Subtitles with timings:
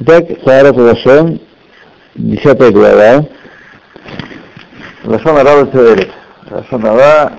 [0.00, 1.40] Итак, Саарат Лашон,
[2.14, 3.24] 10 глава.
[5.04, 6.10] Лашон Ара Латуэлит.
[6.50, 7.32] Лашон Ара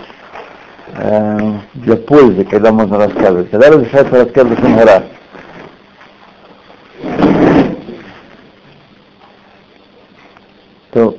[0.95, 3.51] э, для пользы, когда можно рассказывать.
[3.51, 5.03] Когда разрешается рассказывать Лашон Ара?
[10.91, 11.17] То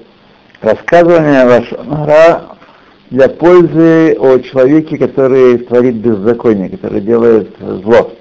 [0.61, 2.57] рассказывание Лашон Ара
[3.11, 8.13] для пользы о человеке, который творит беззаконие, который делает зло.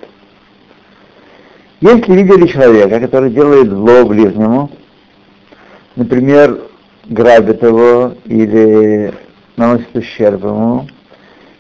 [1.84, 4.71] Если видели человека, который делает зло ближнему,
[5.98, 6.62] например,
[7.03, 9.13] грабит его или
[9.57, 10.88] наносит ущерб ему,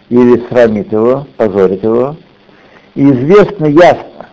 [0.07, 2.15] или срамит его, позорит его,
[2.95, 4.29] и известно ясно,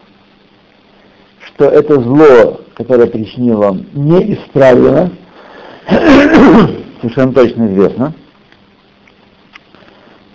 [1.46, 5.10] что это зло, которое причинил он, не исправлено,
[7.00, 8.14] совершенно точно известно,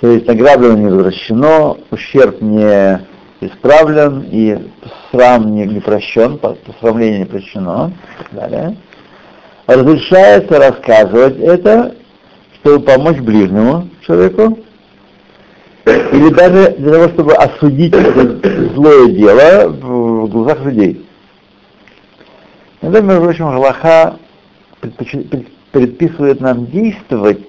[0.02, 4.58] то есть награблено не возвращено, ущерб не исправлен и
[5.12, 7.92] срам не, не прощен, посрамление не прощено,
[8.32, 8.78] далее.
[9.68, 11.96] Разрешается рассказывать это,
[12.56, 14.60] чтобы помочь ближнему человеку,
[15.86, 21.06] или даже для того, чтобы осудить это злое дело в глазах людей.
[22.82, 24.18] Иногда, между прочим, Галаха
[25.72, 27.40] предписывает нам действовать,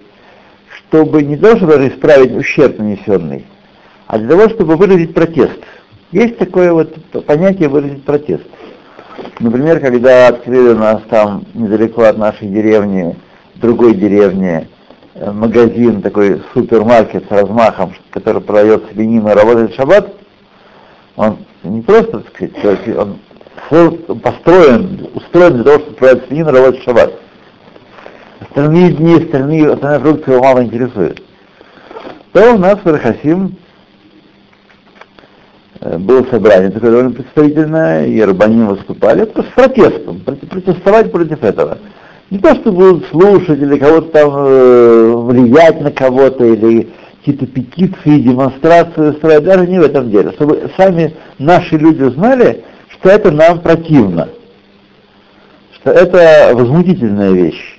[0.78, 3.46] чтобы не то, чтобы исправить ущерб нанесенный,
[4.06, 5.60] а для того, чтобы выразить протест.
[6.12, 6.94] Есть такое вот
[7.26, 8.44] понятие выразить протест.
[9.40, 13.16] Например, когда открыли у нас там недалеко от нашей деревни,
[13.56, 14.68] другой деревне,
[15.14, 20.14] э, магазин, такой супермаркет с размахом, который продает свинину работает в шаббат,
[21.16, 23.18] он не просто, так сказать, он
[24.20, 27.12] построен, устроен для того, чтобы продать свинину работать в шаббат.
[28.40, 31.22] Остальные дни, остальные, остальные фрукты его мало интересуют.
[32.32, 33.56] То у нас в Рахасим
[35.80, 41.78] было собрание такое довольно представительное, и рабаним выступали, с протестом, протестовать против этого.
[42.30, 46.88] Не то, что будут слушать или кого-то там э, влиять на кого-то, или
[47.18, 53.10] какие-то петиции, демонстрации устраивать, даже не в этом деле, чтобы сами наши люди знали, что
[53.10, 54.28] это нам противно,
[55.74, 57.78] что это возмутительная вещь.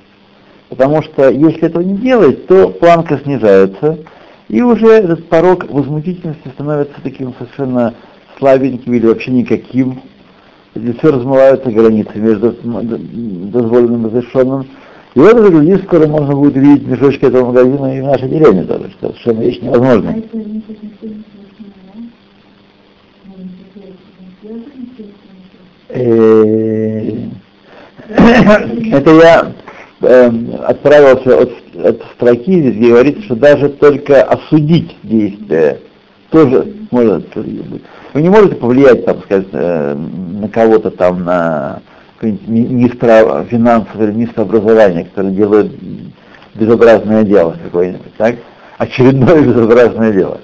[0.69, 4.00] Потому что если этого не делать, то планка снижается,
[4.50, 7.94] и уже этот порог возмутительности становится таким совершенно
[8.38, 10.02] слабеньким или вообще никаким.
[10.74, 14.68] И все размываются границы между дозволенным и разрешенным.
[15.16, 18.63] И в этом глядишь, скоро можно будет видеть мешочки этого магазина и в нашей деревне
[18.63, 20.16] тоже, что совершенно вещь невозможна.
[25.90, 27.12] Э,
[28.91, 29.52] это я
[30.02, 31.52] эм, отправился от
[31.84, 35.80] от строки здесь говорится, что даже только осудить действие
[36.30, 41.82] тоже может Вы не можете повлиять, там, сказать, э, на кого-то там, на
[42.22, 45.72] министра финансов или министра образования, который делает
[46.56, 48.36] безобразное дело какое-нибудь, так?
[48.78, 50.40] Очередное безобразное дело.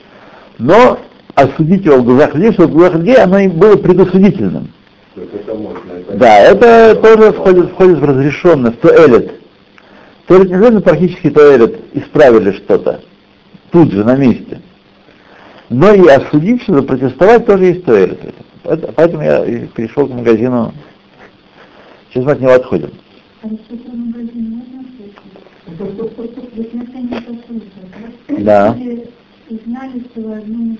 [0.60, 1.00] Но
[1.36, 4.72] осудить его в глазах людей, чтобы в глазах людей оно и было предосудительным.
[5.16, 9.32] Это можно, это да, это тоже входит, входит в разрешенность, то элит.
[10.29, 13.01] Не обязательно практически туалет исправили что-то,
[13.72, 14.61] тут же, на месте.
[15.69, 18.19] Но и осудить что-то, протестовать тоже есть туалет.
[18.63, 20.73] Поэтому я перешел к магазину.
[22.09, 22.91] Сейчас мы от него отходим.
[28.29, 28.78] Да.
[29.66, 30.78] Знали, что раньше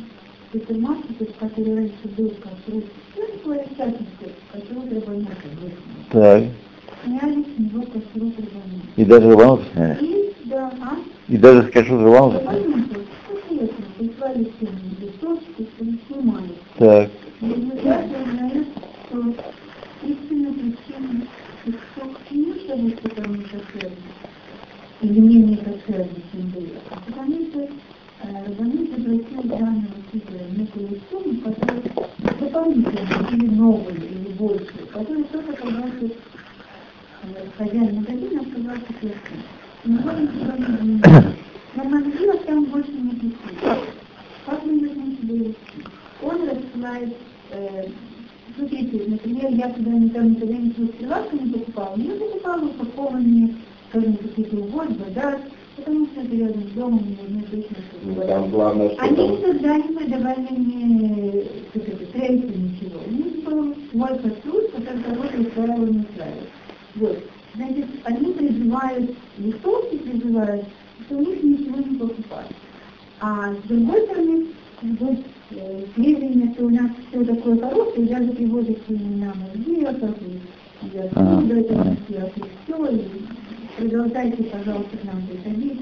[1.40, 1.58] как
[2.68, 2.84] ну.
[6.12, 6.44] Так
[7.04, 8.34] сняли с него кашрут
[8.96, 10.06] И даже Рабанут сняли?
[10.06, 10.98] И, да, а?
[11.28, 12.64] И даже с кашрут Рабанут сняли?
[16.78, 17.10] Так.
[17.42, 17.54] Не
[23.02, 23.54] потому, что
[25.58, 27.68] кошерно, чем было, потому что
[28.22, 29.42] Рабанут обратил
[30.58, 31.82] некую сумму, которая
[32.40, 36.12] дополнительно, или новую, или большую, которая оказалась
[37.58, 39.18] хозяин магазина сказал честно.
[39.86, 40.30] Мы можем
[40.84, 41.02] не
[41.76, 43.60] На магазинах там больше не пустить.
[44.46, 45.56] Как мы должны себя вести?
[46.22, 47.14] Он рассылает,
[47.52, 47.86] э,
[48.56, 53.56] смотрите, например, я когда там никогда ничего с прилавка не покупала, я покупала упакованные,
[53.90, 55.40] скажем, какие-то увод, вода,
[55.76, 59.76] потому что это рядом с домом, мне нужно точно ну, там главное, что Они никогда
[59.78, 61.44] не выдавали мне
[61.74, 63.00] как это, трейсы, ничего.
[63.08, 66.50] У них был свой посуд, который работает правильно устраивает.
[66.96, 67.18] Вот.
[67.56, 70.66] Значит, они призывают, листовки призывают,
[71.06, 72.48] что у них ничего не покупать.
[73.20, 74.46] А с другой стороны,
[74.82, 75.20] вот,
[75.52, 81.60] э, сведения, что у нас все такое хорошее, даже приводит к именам Альбертов, и отсюда
[81.60, 83.02] это все, и все, и
[83.78, 85.82] продолжайте, пожалуйста, к нам приходить.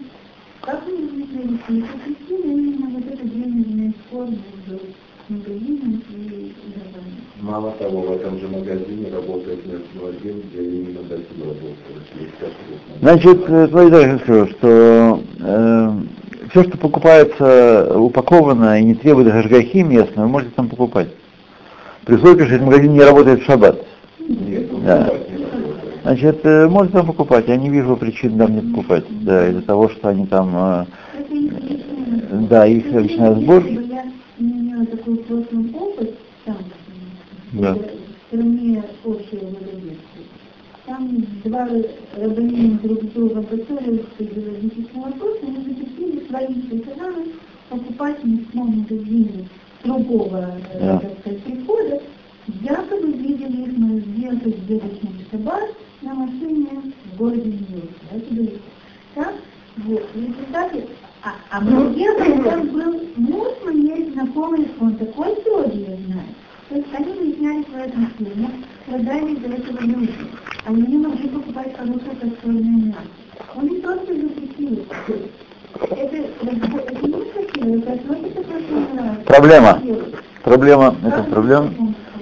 [0.61, 4.37] Как вы размышляете, что причина именно вот эта денежная форма
[7.41, 11.77] Мало того, в этом же магазине работает местный отдел, где именно до сюда работает.
[13.01, 15.91] Значит, смотрите, я скажу, что э,
[16.51, 21.07] все, что покупается упаковано и не требует гашгахи местной, вы можете там покупать.
[22.06, 23.83] При условии, что этот магазин не работает в шаббат.
[24.19, 25.06] Нет, Да.
[25.06, 26.01] покупать не работает.
[26.03, 27.47] Значит, э, можете там покупать.
[27.47, 29.06] Я не вижу причин там не покупать.
[29.24, 30.56] Да, из-за того, что они там...
[30.56, 30.85] э.
[32.50, 33.62] Да, их личная если сбор.
[33.62, 34.03] бы Я
[34.39, 36.13] не имела такой прошлый опыт,
[36.45, 36.57] там,
[37.53, 37.74] Да.
[37.74, 37.80] в
[38.27, 39.98] стране общего водоведения.
[40.86, 41.68] Там два
[42.18, 47.31] рабонина друг с другом готовились к идеологическому вопросу, они запустили свои персонажи
[47.69, 49.48] покупать в мясном магазине
[49.83, 51.00] другого, э, Да.
[51.00, 52.01] так сказать, прихода,
[52.62, 55.69] якобы видели их на сделке с дедушкой Шаббат
[56.01, 56.69] на машине
[57.13, 57.92] в городе Нью-Йорк.
[58.12, 58.50] Это было
[59.15, 59.33] так?
[59.77, 60.03] Вот.
[60.13, 60.88] В результате,
[61.23, 65.38] а, а мы ехали, там был муж моей знакомый, он такой
[65.73, 66.27] я знаю.
[66.69, 68.50] То есть они выясняли свое отношение,
[68.88, 70.13] продали из-за этого люди.
[70.65, 73.00] Они не могли покупать хорошее костольное мясо.
[73.56, 74.85] Он не просто запретил.
[75.91, 79.81] Это, это не красиво, это относится к Проблема.
[80.44, 81.71] Проблема, это проблема.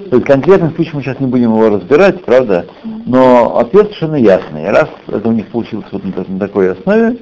[0.09, 2.65] То есть конкретный случай мы сейчас не будем его разбирать, правда?
[3.05, 4.69] Но ответ совершенно ясный.
[4.69, 7.17] Раз это у них получилось вот на такой основе,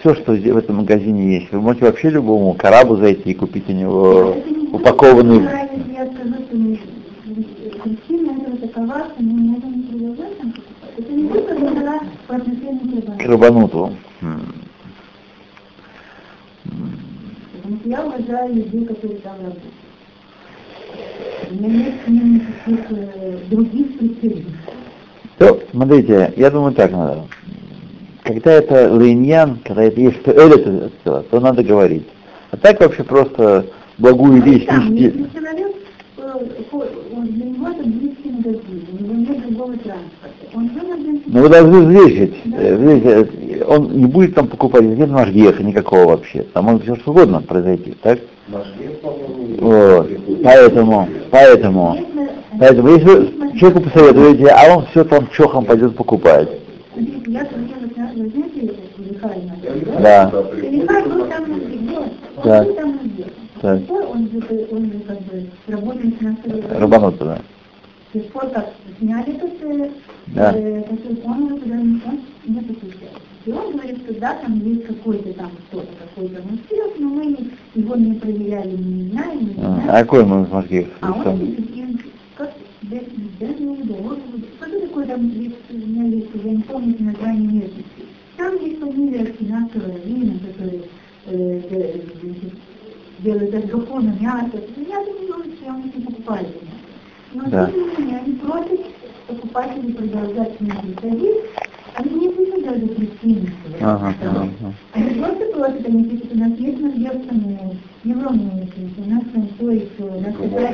[0.00, 3.72] все, что в этом магазине есть, вы можете вообще любому карабу зайти и купить у
[3.72, 4.36] него
[4.72, 5.68] упакованный к
[13.68, 13.92] что
[17.84, 19.74] я уважаю людей, которые там работают.
[21.50, 24.46] У меня нет к ним никаких э, других претензий.
[25.38, 27.24] То, смотрите, я думаю так надо.
[28.28, 32.06] Когда это лейньян, когда это есть это сделать, то надо говорить.
[32.50, 33.64] А так вообще просто
[33.96, 35.04] благую вещь Там, нести.
[35.18, 35.72] если человек,
[36.18, 36.22] э,
[36.70, 36.84] хо-
[37.16, 40.44] он для него это близкий магазин, у него нет другого транспорта.
[40.54, 41.22] Он вынужден...
[41.24, 42.34] Но вы должны взвесить.
[42.52, 46.42] э, взвесить, э, Он не будет там покупать, нет машгеха никакого вообще.
[46.52, 48.18] Там может все что угодно произойти, так?
[48.48, 50.10] Наш вес, по-моему, Вот.
[50.44, 51.96] Поэтому, поэтому,
[52.60, 56.48] поэтому, если вы человеку посоветуете, а он все там чохом пойдет покупать.
[56.92, 60.30] Смотрите, я когда вы знаете, Лихай надо, Да.
[60.62, 61.98] Лихай был там на где?
[61.98, 62.10] Он
[62.44, 62.62] Да.
[62.64, 63.00] был там на?
[63.60, 63.80] Так.
[63.90, 66.36] Он же, он же как бы работает на
[66.78, 67.38] Рабанута, да.
[68.10, 68.66] С тех пор, как
[68.98, 69.90] сняли этот, э,
[70.28, 70.52] Да.
[70.56, 70.82] э,
[71.24, 73.18] он уже не, он не подключается.
[73.44, 77.36] И он говорит, что да, там есть какой-то там кто-то, какой-то мужчина, но мы
[77.74, 79.86] его не проверяли, не знаем, не А знаем.
[79.88, 80.86] какой мы машгех?
[81.00, 82.00] А он говорит, им,
[82.36, 83.02] как, без,
[83.40, 84.14] без него,
[84.56, 88.04] что-то такое там есть, я не помню название местности.
[88.36, 90.82] Там есть фамилия Финансова Равина, который
[91.26, 92.54] э, де- значит,
[93.20, 94.50] делает от гакона мясо.
[94.76, 96.74] Я думаю, что он не покупает мясо.
[97.34, 97.66] Но Да.
[97.66, 98.80] тем не менее, они просят
[99.26, 101.36] покупателей продолжать с ними приходить,
[101.94, 103.52] они не видят даже причины.
[103.80, 104.48] Ага, ага.
[104.94, 107.34] Они просто просят, они пишут, у нас есть надежда,
[108.04, 110.70] не волнуйтесь, у нас там то и то, у нас Ну, я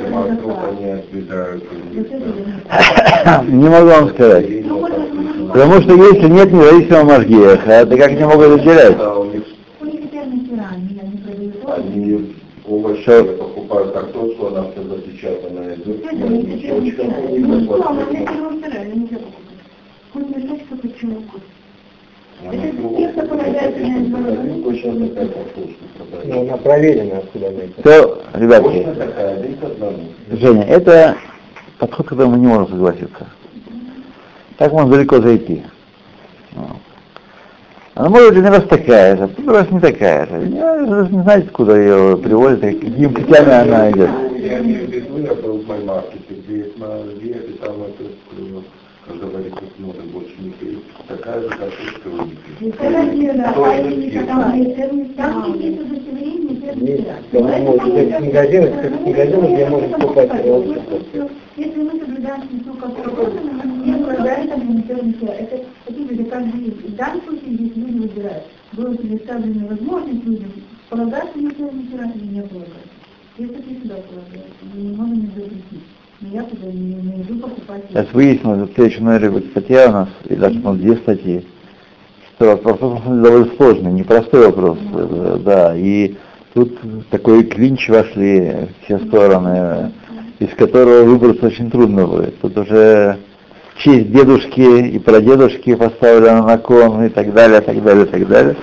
[3.50, 4.63] не Не могу вам сказать.
[5.54, 8.96] Потому что если нет независимого машгеха, то как они могут разделять?
[11.68, 12.34] Они,
[12.66, 13.22] овощи.
[13.38, 16.02] покупают картошку, она все запечатанная идет,
[22.42, 22.58] Ну,
[25.14, 25.84] картошка
[26.24, 27.60] Ну, она проверена откуда она.
[27.84, 30.36] То, ребятки, к.
[30.36, 31.16] Женя, это
[31.78, 33.28] подход, который мы не можем согласиться.
[34.56, 35.62] Так можно далеко зайти.
[37.94, 40.48] Она может быть один раз такая же, другой раз не такая же.
[40.48, 44.10] Я даже не знаю, откуда ее привозят, какими путями она идет.
[44.36, 48.60] Я имею в виду, я был в маймаркете, где Веге, там этот, э,
[49.06, 50.78] как говорится, смотрит больше не пей.
[51.08, 52.38] Такая же картошка у них.
[52.60, 54.14] Это отдельно, Тоже а есть.
[54.14, 55.16] есть
[55.54, 55.74] есть.
[56.76, 60.30] Есть, по-моему, есть магазины, спецмагазины, где можно покупать.
[61.56, 62.42] Если мы соблюдаем
[62.76, 62.98] как
[64.64, 65.32] мы не там фермера.
[65.32, 66.70] Это такие же каждый день.
[66.72, 68.44] В данном случае здесь люди выбирают.
[68.72, 70.52] Была предоставлена возможность людям
[70.88, 72.94] полагаться на или не полагаться.
[73.36, 74.54] Я так и сюда полагаюсь.
[74.74, 75.82] Мы не можем их запретить.
[76.32, 77.82] Я туда не, не иду покупать.
[77.90, 81.46] Сейчас выяснилось, в следующем номере будет статья у нас, и даже по две статьи.
[82.34, 86.14] Что вопрос довольно сложный, непростой вопрос, э, да, и
[86.54, 86.78] тут
[87.10, 89.92] такой клинч вошли все стороны.
[90.40, 92.40] из которого выбраться очень трудно будет.
[92.40, 93.18] Тут уже
[93.78, 98.56] честь дедушки и прадедушки поставлена на кон и так далее, так далее, так далее.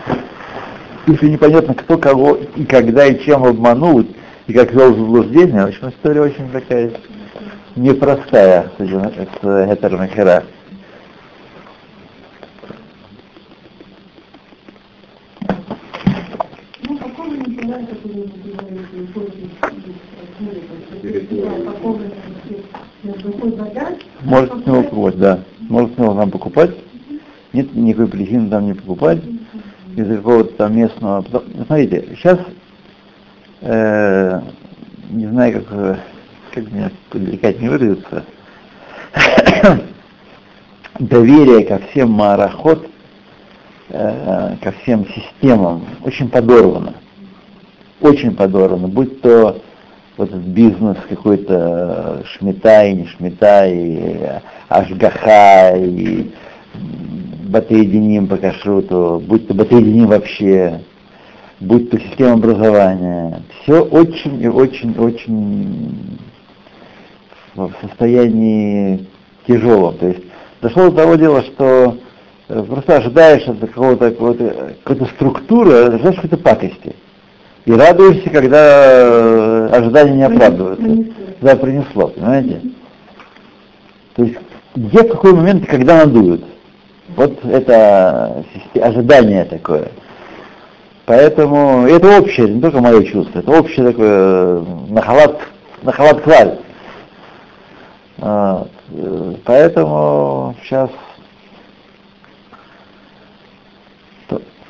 [1.07, 4.03] Если непонятно, кто кого и когда и чем обманул,
[4.47, 6.91] и как вел заблуждение, в общем, история очень такая
[7.75, 10.43] непростая с, с Гетермахера.
[16.87, 16.99] Ну,
[24.23, 25.39] Может с него покупать, да.
[25.59, 26.71] Может с него нам покупать.
[27.53, 29.19] Нет никакой причины там не покупать.
[29.95, 31.25] Из-за какого-то там местного...
[31.65, 32.39] Смотрите, сейчас,
[33.61, 34.41] э,
[35.09, 35.95] не знаю, как, э,
[36.53, 38.25] как меня деликатнее выразиться,
[40.99, 42.87] доверие ко всем марахот,
[43.89, 46.95] э, ко всем системам очень подорвано.
[48.01, 48.87] Очень подорвано.
[48.87, 49.61] Будь то
[50.17, 54.19] вот этот бизнес какой-то шмитай, не шмитай, и
[54.69, 56.31] ашгаха, и
[57.43, 60.81] батеединим по кашруту, будь то батеединим вообще,
[61.59, 63.41] будь то система образования.
[63.61, 66.19] Все очень и очень очень
[67.55, 69.07] в состоянии
[69.47, 69.97] тяжелом.
[69.97, 70.23] То есть
[70.61, 71.97] дошло до того дела, что
[72.47, 76.95] э, просто ожидаешь от какого-то какого-то какой-то структуры, ожидаешь какой-то пакости.
[77.65, 81.13] И радуешься, когда э, ожидания не оправдываются.
[81.41, 82.61] Да, принесло, понимаете?
[84.15, 84.37] То есть
[84.75, 86.45] где в какой момент, когда надуют.
[87.15, 88.45] Вот это
[88.81, 89.89] ожидание такое.
[91.05, 95.41] Поэтому это общее, не только мое чувство, это общее такое нахалат,
[95.81, 96.59] нахалат клаль.
[98.21, 98.65] Э,
[99.45, 100.89] Поэтому сейчас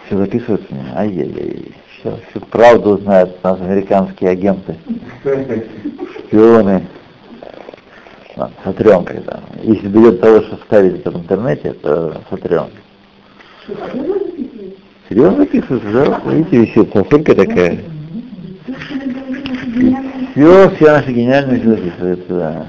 [0.06, 0.86] все записывается мне.
[0.96, 1.76] Ай-яй-яй.
[2.00, 4.76] Все, всю правду знают нас американские агенты,
[5.24, 6.88] шпионы.
[8.64, 9.40] Сотрем когда.
[9.62, 12.68] Если дойдет до того, что ставить это в интернете, то сотрем.
[15.10, 16.32] Серьезно записывается, да?
[16.32, 17.80] Видите, висит сосулька такая.
[20.32, 22.66] Все, все наши гениальности записываются, да.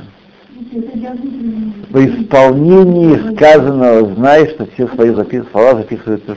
[0.72, 6.34] В исполнении сказанного знай, что все свои запис- слова записываются.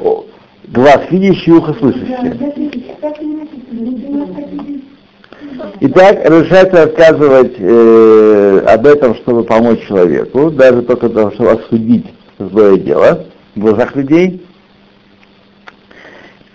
[0.00, 0.24] О,
[0.68, 2.14] Глаз видящий, ухо слышащий.
[5.80, 12.06] Итак, разрешается рассказывать э, об этом, чтобы помочь человеку, даже только того, чтобы осудить
[12.38, 14.44] злое дело в глазах людей,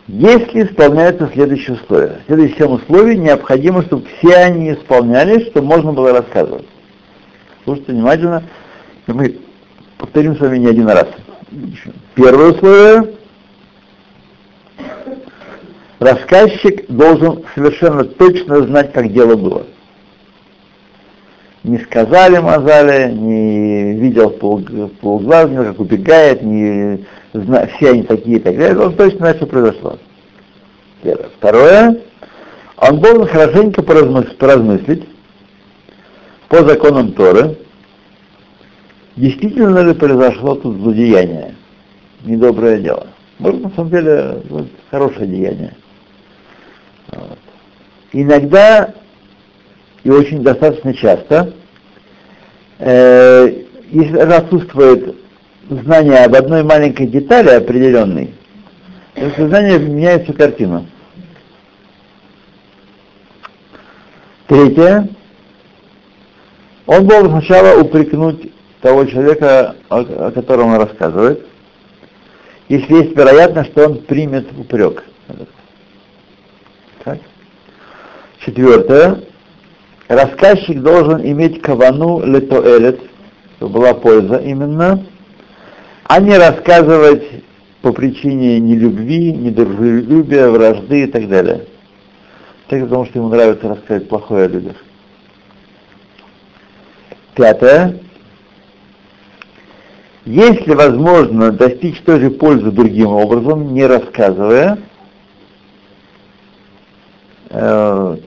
[0.08, 2.20] если исполняются следующие условия.
[2.28, 6.66] Следующие семь условий необходимо, чтобы все они исполнялись, чтобы можно было рассказывать.
[7.64, 8.44] Слушайте внимательно,
[9.08, 9.38] мы
[9.98, 11.08] повторим с вами не один раз.
[12.16, 13.14] Первое условие
[16.00, 19.66] рассказчик должен совершенно точно знать, как дело было.
[21.64, 27.92] Не сказали Мазали, не видел в пол- в полглаза, не как убегает, не зна- все
[27.92, 28.78] они такие и так далее.
[28.86, 29.98] Он точно знает, что произошло.
[31.02, 31.30] Первое.
[31.38, 31.98] Второе.
[32.78, 35.08] Он должен хорошенько поразмыс- поразмыслить
[36.54, 37.58] по законам Торы,
[39.16, 41.56] действительно ли произошло тут злодеяние,
[42.24, 43.08] недоброе дело.
[43.40, 45.74] Может, на самом деле, вот, хорошее деяние.
[47.08, 47.40] Вот.
[48.12, 48.94] Иногда
[50.04, 51.56] и очень достаточно часто,
[52.78, 55.16] э, если отсутствует
[55.68, 58.32] знание об одной маленькой детали определенной,
[59.16, 60.86] то сознание меняет всю картину.
[64.46, 65.10] Третье.
[66.86, 71.46] Он должен сначала упрекнуть того человека, о, о котором он рассказывает,
[72.68, 75.04] если есть вероятность, что он примет упрек.
[77.04, 77.20] Так.
[78.40, 79.22] Четвертое.
[80.10, 83.00] Рассказчик должен иметь кавану летоэлет,
[83.56, 85.06] чтобы была польза именно,
[86.04, 87.24] а не рассказывать
[87.82, 91.66] по причине нелюбви, недружелюбия, вражды и так далее.
[92.68, 94.76] Так потому что ему нравится рассказать плохое о людях.
[97.36, 98.00] Пятое.
[100.26, 104.78] Если возможно достичь той же пользы другим образом, не рассказывая,
[107.50, 108.18] э,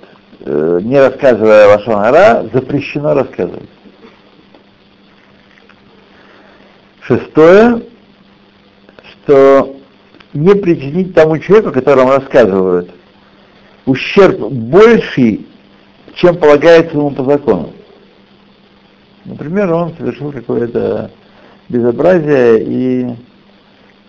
[0.40, 3.68] э, не рассказывая Лашонара, запрещено рассказывать.
[7.00, 7.82] Шестое,
[9.02, 9.76] что
[10.34, 12.90] не причинить тому человеку, которому рассказывают,
[13.86, 15.46] ущерб больший,
[16.16, 17.72] чем полагается ему по закону.
[19.26, 21.11] Например, он совершил какое-то
[21.68, 23.14] безобразие и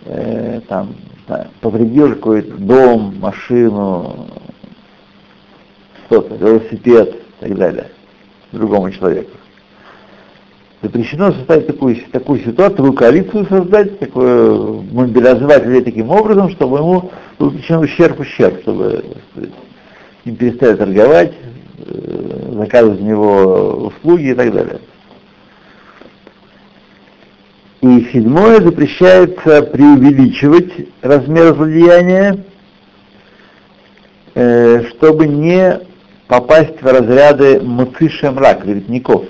[0.06, 0.94] э, там,
[1.26, 4.28] знаю, повредил какой-то дом, машину,
[6.06, 7.88] что-то, велосипед и так далее.
[8.52, 9.30] другому человеку.
[10.80, 17.10] Запрещено создать такую, такую ситуацию, такую коалицию создать, такую, мобилизовать людей таким образом, чтобы ему
[17.40, 19.50] был причинен ущерб, ущерб, чтобы сказать,
[20.24, 21.32] им перестали торговать,
[21.78, 24.78] э, заказывать у него услуги и так далее.
[27.80, 32.44] И седьмое запрещается преувеличивать размер злодеяния,
[34.34, 35.80] э, чтобы не
[36.26, 39.26] попасть в разряды муцишем рак, клеветников.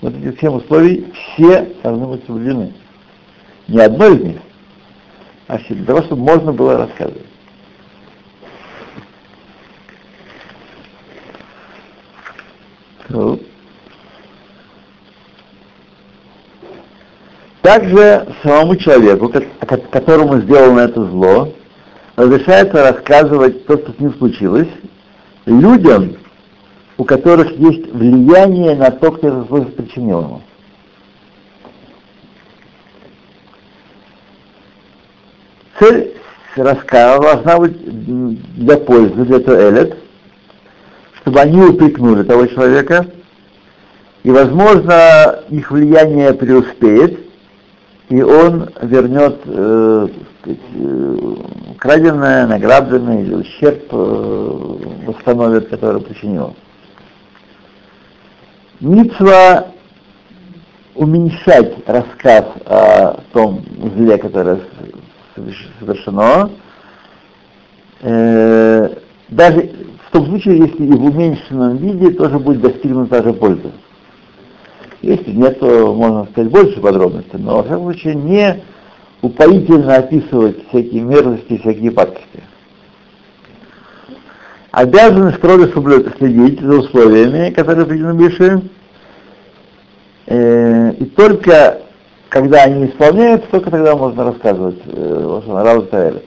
[0.00, 2.74] Вот эти семь условий все должны быть соблюдены.
[3.68, 4.36] Не одно из них,
[5.46, 7.26] а все для того, чтобы можно было рассказывать.
[13.08, 13.42] Вот.
[17.68, 19.30] Также самому человеку,
[19.90, 21.52] которому сделано это зло,
[22.16, 24.68] разрешается рассказывать то, что с ним случилось,
[25.44, 26.16] людям,
[26.96, 30.42] у которых есть влияние на то, кто это зло причинил ему.
[35.78, 36.14] Цель
[36.56, 39.94] рассказа должна быть для пользы, для туэлет,
[41.20, 43.04] чтобы они упрекнули того человека,
[44.22, 47.27] и, возможно, их влияние преуспеет,
[48.08, 50.08] и он вернет э,
[50.40, 56.56] сказать, э, награбленное или ущерб э, восстановит, который причинил.
[58.80, 59.66] Митва
[60.94, 63.62] уменьшать рассказ о том
[63.94, 64.60] зле, которое
[65.80, 66.50] совершено,
[68.00, 68.88] э,
[69.28, 69.70] даже
[70.06, 73.70] в том случае, если и в уменьшенном виде тоже будет достигнута та же польза.
[75.00, 78.62] Если нет, то можно сказать больше подробностей, но, во всяком случае, не
[79.22, 82.42] упоительно описывать всякие мерзости, всякие пакости.
[84.70, 85.68] Обязаны строго
[86.18, 88.62] следить за условиями, которые определены выше,
[90.26, 91.82] э, и только
[92.28, 96.26] когда они исполняются, только тогда можно рассказывать э, Рау Таэлет.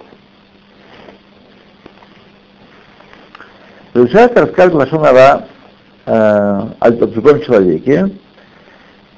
[3.94, 5.48] Разрешается рассказывать Лашонара
[6.06, 8.10] э, о другом человеке,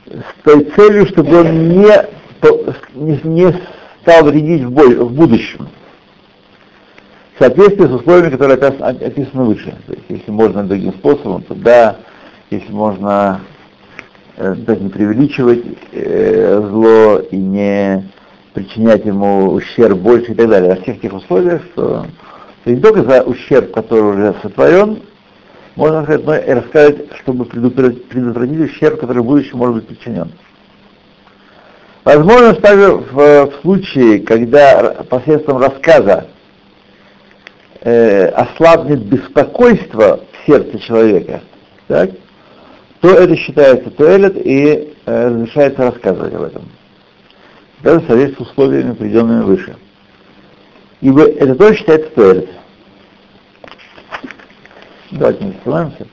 [0.05, 1.91] с той целью, чтобы он не,
[2.93, 3.55] не, не
[4.01, 5.67] стал вредить в, бой, в будущем.
[7.35, 9.73] В соответствии с условиями, которые описаны выше.
[9.87, 11.97] То есть, если можно другим способом, то да,
[12.51, 13.41] если можно
[14.37, 18.09] э, не преувеличивать э, зло и не
[18.53, 20.75] причинять ему ущерб больше и так далее.
[20.75, 22.05] Во всех тех условиях, что
[22.63, 25.01] то не только за ущерб, который уже сотворен,
[25.75, 30.31] можно сказать, но и рассказать, чтобы предотвратить ущерб, который в будущем может быть причинен.
[32.03, 36.27] Возможно, также в, в случае, когда посредством рассказа
[37.81, 41.41] э, ослабнет беспокойство в сердце человека,
[41.87, 42.11] так,
[42.99, 46.63] то это считается туэлет и э, разрешается рассказывать об этом.
[47.81, 49.75] Даже в соответствии с условиями, приведенными выше.
[51.01, 52.49] Ибо это тоже считается туэлет.
[55.13, 56.07] Давайте не остановимся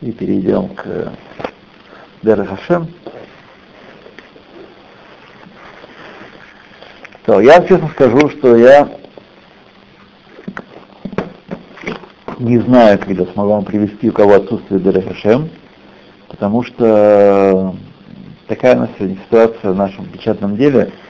[0.00, 1.12] и перейдем к
[2.22, 2.88] Дер Хашем.
[7.26, 8.88] То я честно скажу, что я
[12.38, 15.50] не знаю, когда смогу вам привести, у кого отсутствие Дер Хашем,
[16.28, 17.74] потому что
[18.46, 20.92] такая у нас сегодня ситуация в нашем печатном деле–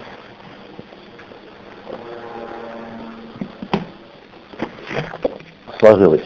[5.89, 6.25] сложилось.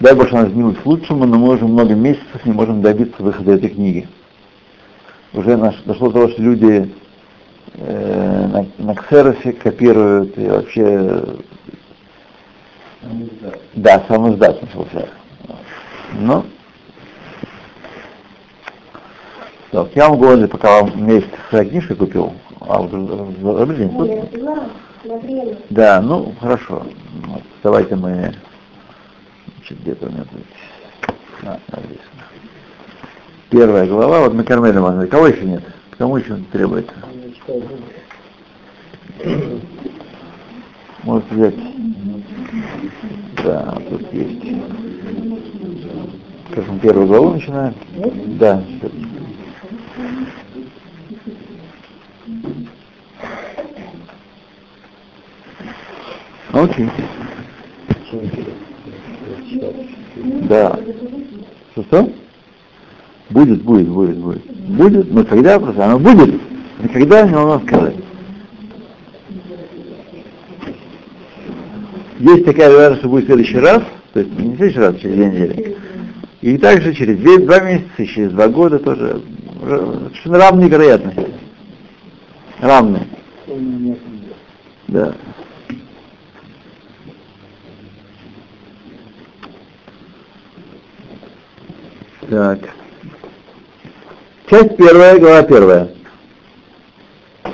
[0.00, 3.70] Дай она изменилась к лучшему, но мы уже много месяцев не можем добиться выхода этой
[3.70, 4.08] книги.
[5.32, 6.94] Уже наш, дошло до того, что люди
[7.74, 11.24] э, на, на ксеросе копируют и вообще...
[13.74, 15.08] Да, сам издат начался.
[16.12, 16.44] Но
[19.70, 23.62] так, я вам говорю, пока вам месяц своя книжка купил, а вот в, в,
[25.70, 26.86] да, ну хорошо.
[27.26, 28.34] Вот, давайте мы
[29.56, 30.42] значит, где-то у меня тут
[31.42, 32.24] а, написано.
[33.50, 35.06] Первая глава, вот мы кормили можно.
[35.06, 35.62] Кого еще нет?
[35.96, 36.92] Кому еще требуется?
[41.02, 41.54] Может взять.
[43.44, 44.42] Да, тут есть.
[46.52, 47.74] Скажем, первую главу начинаем?
[48.38, 48.62] Да.
[56.58, 56.90] Окей.
[60.48, 60.78] Да.
[61.72, 62.12] Что, что?
[63.30, 64.44] Будет, будет, будет, будет.
[64.66, 66.40] Будет, но когда просто оно будет,
[66.82, 67.94] никогда не можно сказать.
[72.18, 75.14] Есть такая вероятность, что будет в следующий раз, то есть не в следующий раз, через
[75.14, 75.76] две недели.
[76.40, 79.22] И также через две, два месяца, через два года тоже.
[79.60, 81.26] Совершенно равные вероятности.
[82.60, 83.06] Равные.
[84.88, 85.14] Да.
[92.28, 92.58] Так.
[94.50, 95.88] Часть первая, глава первая.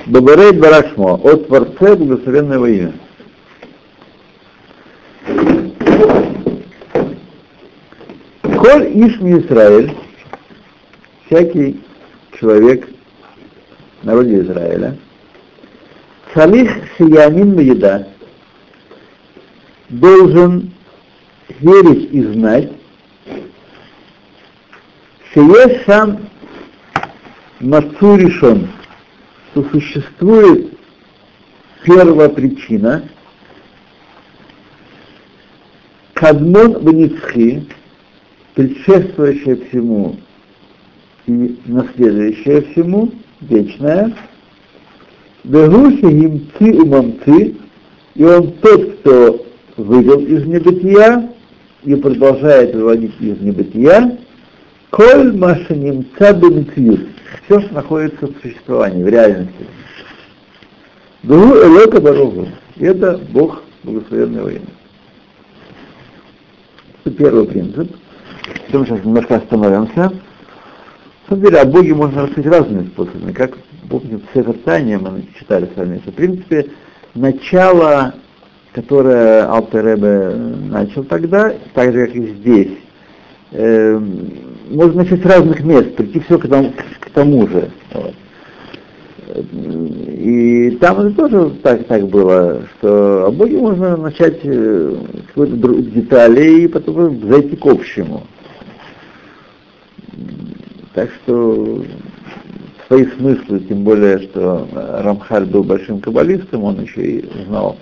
[0.05, 2.93] Бабарей Барашмо, от Творца благословенного имя.
[8.41, 9.95] Коль Ишми Израиль,
[11.25, 11.81] всякий
[12.37, 12.89] человек
[14.03, 14.97] народе Израиля,
[16.33, 18.09] Салих Шиямин еда
[19.87, 20.73] должен
[21.61, 22.71] верить и знать,
[25.41, 26.19] есть сам
[27.59, 30.77] Мацу что существует
[31.83, 33.03] первопричина,
[36.13, 37.67] Кадмон Венецхи,
[38.53, 40.17] предшествующая всему
[41.27, 44.15] и наследующая всему, вечная,
[45.43, 47.55] Бегуши имцы умамцы,
[48.15, 49.45] и он тот, кто
[49.77, 51.29] вывел из небытия
[51.83, 54.17] и продолжает выводить из небытия,
[54.95, 57.09] коль машиним цабенциют,
[57.43, 59.67] все, что находится в существовании, в реальности.
[61.23, 62.47] Гуру Элока Барогу.
[62.77, 64.67] Это Бог благословенного имя.
[67.03, 67.93] Это первый принцип.
[68.71, 69.95] Мы сейчас немножко остановимся.
[69.95, 70.11] На
[71.27, 73.33] самом деле о Боге можно рассказать разными способами.
[73.33, 73.51] Как
[73.89, 76.67] помните, в Сефер Тане мы читали с вами, что, в принципе,
[77.15, 78.15] начало,
[78.71, 80.35] которое Алтеребе
[80.69, 82.77] начал тогда, так же, как и здесь,
[83.51, 83.99] э,
[84.69, 87.71] можно начать с разных мест, прийти все к тому, к тому же.
[87.93, 88.13] Вот.
[89.35, 94.95] И там это тоже так, так было, что о Боге можно начать э,
[95.27, 98.23] какой-то детали и потом зайти к общему.
[100.93, 101.83] Так что
[102.87, 107.77] свои смыслы, тем более, что Рамхаль был большим каббалистом, он еще и знал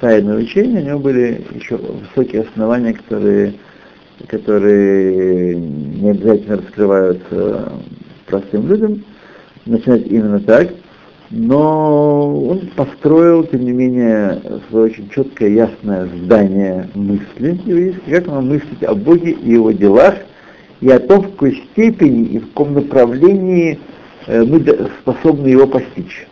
[0.00, 3.54] тайное учение, у него были еще высокие основания, которые,
[4.28, 5.56] которые
[6.04, 7.72] не обязательно раскрываются
[8.26, 9.04] простым людям,
[9.64, 10.68] начинать именно так,
[11.30, 18.48] но он построил, тем не менее, свое очень четкое, ясное здание мысли еврейской, как он
[18.48, 20.14] мыслит о Боге и его делах,
[20.80, 23.80] и о том, в какой степени и в каком направлении
[24.28, 26.26] мы способны его постичь.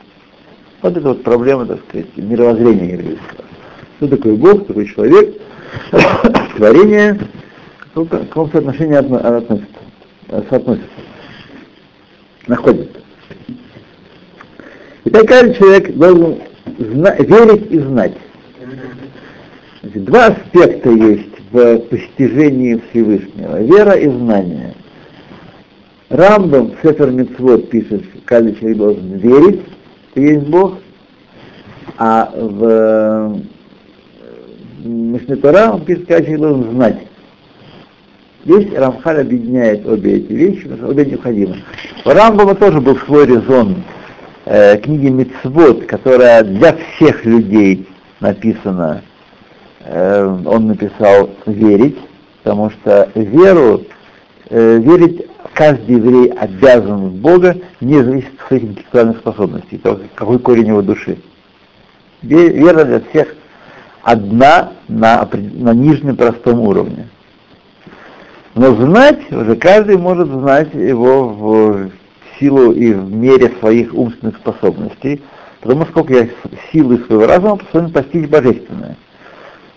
[0.83, 3.45] Вот это вот проблема, так сказать, мировоззрения еврейского.
[3.97, 5.37] Что такое Бог, такой человек,
[6.57, 7.19] творение,
[7.95, 9.67] к какому соотношению относится,
[10.49, 10.89] соотносится,
[12.47, 13.01] находится.
[15.05, 16.39] Итак, каждый человек должен
[16.79, 18.15] зна- верить и знать.
[19.83, 23.61] Два аспекта есть в постижении Всевышнего.
[23.63, 24.75] Вера и знание.
[26.09, 29.61] Рамбам Сефер Мицвод пишет, что каждый человек должен верить,
[30.11, 30.79] что есть Бог,
[31.99, 33.41] а в
[34.85, 36.99] Мишнетора он пишет, что каждый человек должен знать.
[38.45, 41.63] Здесь Рамхаль объединяет обе эти вещи, потому что обе необходимы.
[42.05, 43.85] У Рамбама тоже был свой резон
[44.47, 47.87] э, книги Мицвод, которая для всех людей
[48.19, 49.03] написана.
[49.85, 51.99] Э, он написал верить,
[52.43, 53.83] потому что веру,
[54.51, 55.25] э, верить
[55.55, 60.83] каждый еврей обязан в Бога, не зависит от своих интеллектуальных способностей, того, какой корень его
[60.83, 61.19] души.
[62.23, 63.37] Вера для всех
[64.03, 67.07] одна на, на нижнем простом уровне.
[68.55, 71.91] Но знать уже каждый может знать его в
[72.39, 75.23] силу и в мере своих умственных способностей,
[75.61, 76.29] потому сколько я
[76.71, 78.97] силы своего разума способен постичь божественное.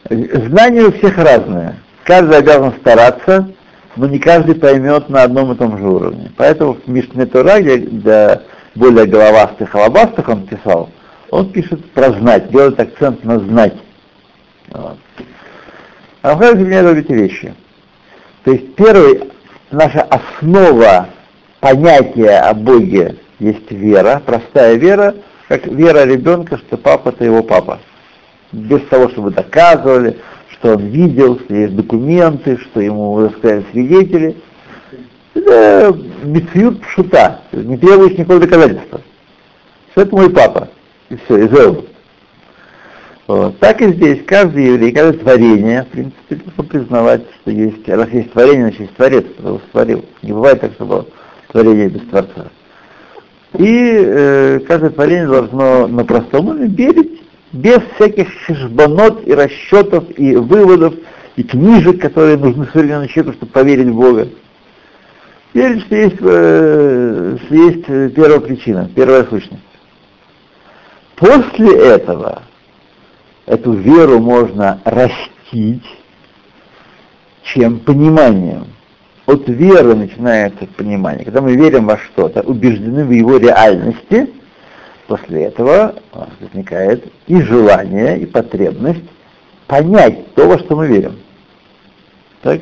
[0.10, 1.78] Знание у всех разное.
[2.04, 3.50] Каждый обязан стараться,
[3.96, 6.32] но не каждый поймет на одном и том же уровне.
[6.36, 8.42] Поэтому в Мишне Тора, для
[8.76, 9.78] более головастых и
[10.30, 10.90] он писал,
[11.32, 13.76] он пишет про знать, делает акцент на знать.
[14.70, 14.98] Вот.
[16.22, 17.54] А в объясняет эти вещи.
[18.46, 19.32] То есть первый,
[19.72, 21.10] наша основа
[21.60, 25.16] понятия о Боге есть вера, простая вера,
[25.48, 27.80] как вера ребенка, что папа это его папа.
[28.52, 30.20] Без того, чтобы доказывали,
[30.52, 34.38] что он видел, что есть документы, что ему рассказали свидетели.
[35.34, 39.02] Это мецьют пшута, не требует никакого доказательства.
[39.92, 40.70] Что это мой папа.
[41.10, 41.88] И все, Израил.
[43.28, 43.58] Вот.
[43.60, 48.32] Так и здесь, каждый еврей, каждое творение, в принципе, должен признавать, что есть, раз есть
[48.32, 50.06] творение, значит есть Творец, кто его створил.
[50.22, 51.08] Не бывает так, чтобы
[51.52, 52.48] творение без Творца.
[53.58, 60.36] И э, каждое творение должно на простом уровне верить, без всяких хешбонот и расчетов, и
[60.36, 60.94] выводов,
[61.36, 64.28] и книжек, которые нужны современному человеку, чтобы поверить в Бога.
[65.54, 69.64] Верить, что есть, э, что есть первая причина, первая сущность.
[71.16, 72.44] После этого
[73.46, 75.86] эту веру можно растить,
[77.44, 78.68] чем пониманием.
[79.26, 81.26] От веры начинается понимание.
[81.26, 84.30] Когда мы верим во что-то, убеждены в его реальности,
[85.08, 89.04] после этого у нас возникает и желание, и потребность
[89.68, 91.18] понять то, во что мы верим.
[92.42, 92.62] Так?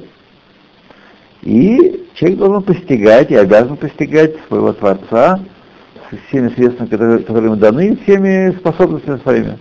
[1.42, 5.40] И человек должен постигать и обязан постигать своего Творца
[6.10, 9.60] с всеми средствами, которые, которые ему даны, всеми способностями своими.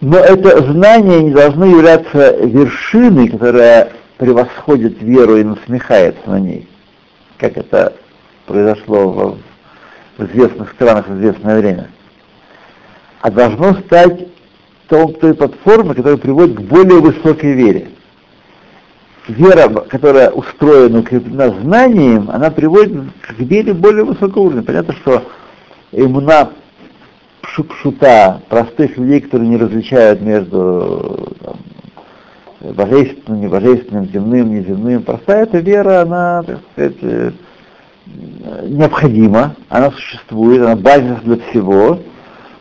[0.00, 6.68] Но это знание не должно являться вершиной, которая превосходит веру и насмехается на ней,
[7.36, 7.94] как это
[8.46, 9.38] произошло
[10.18, 11.90] в, известных странах в известное время,
[13.20, 14.28] а должно стать
[14.88, 17.88] том, той платформой, которая приводит к более высокой вере.
[19.28, 24.62] Вера, которая устроена, укреплена знанием, она приводит к вере более высокого уровня.
[24.62, 25.22] Понятно, что
[25.92, 26.50] иммуна
[27.64, 31.56] пшута, простых людей, которые не различают между там,
[32.74, 35.02] божественным, небожественным, земным, неземным.
[35.02, 37.30] Простая эта вера, она, так сказать, э,
[38.66, 42.00] необходима, она существует, она базис для всего,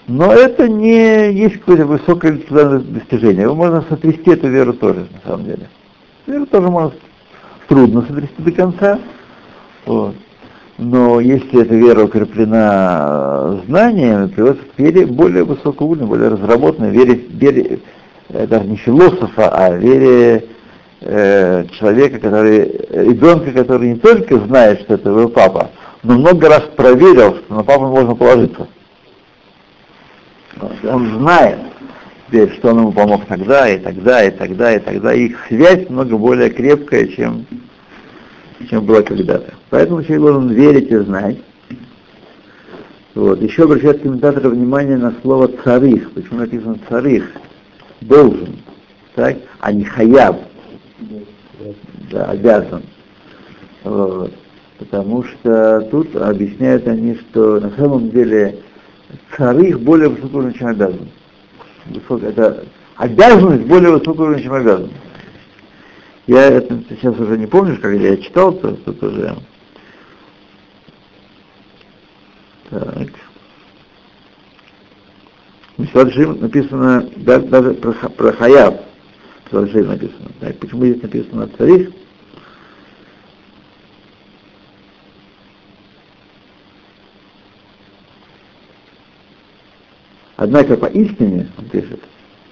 [0.08, 3.44] но это не есть какое-то высокое достижение.
[3.44, 5.68] Его можно сотрясти эту веру тоже, на самом деле.
[6.26, 6.94] Веру тоже можно
[7.68, 9.00] трудно сотрясти до конца.
[9.86, 10.16] Вот.
[10.78, 17.16] Но если эта вера укреплена знанием, приводит к вере более высокого уровня, более разработанной, вере,
[17.16, 17.80] вере
[18.30, 20.46] э, даже не философа, а вере
[21.02, 25.72] э, человека, который, ребенка, который не только знает, что это его папа,
[26.04, 28.68] но много раз проверил, что на папу можно положиться.
[30.84, 31.58] Он знает
[32.28, 35.14] теперь, что он ему помог тогда, и тогда, и тогда, и тогда.
[35.14, 37.48] Их связь много более крепкая, чем
[38.70, 39.57] чем было когда-то.
[39.70, 41.38] Поэтому человек должен верить и знать.
[43.16, 43.42] Вот.
[43.42, 46.12] Еще обращают комментаторы внимание на слово царих.
[46.12, 47.32] Почему написано царих?
[48.02, 48.58] Должен.
[49.16, 49.38] Так?
[49.60, 50.38] А не хаяб.
[52.12, 52.84] Да, обязан.
[53.84, 54.32] Вот.
[54.78, 58.60] Потому что тут объясняют они, что на самом деле
[59.36, 61.10] царих более высокого уровня, чем обязан.
[61.88, 64.94] Высок, это обязанность более высокого уровня, чем обязанность.
[66.28, 69.36] Я это сейчас уже не помню, когда я читал, то тут уже.
[72.70, 73.10] Так.
[75.78, 78.82] В Мисваджим написано даже, про, про Хаяб.
[79.46, 80.32] Мисваджим написано.
[80.40, 81.92] Так, почему здесь написано царих?
[90.36, 92.00] Однако поистине, он пишет,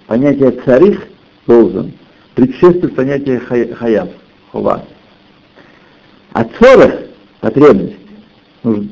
[0.07, 1.03] понятие царих
[1.45, 1.93] должен
[2.35, 4.11] предшествует понятие хаяб,
[4.51, 4.85] хова.
[6.33, 6.93] А цорах,
[7.39, 7.95] потребность,
[8.63, 8.89] нужно.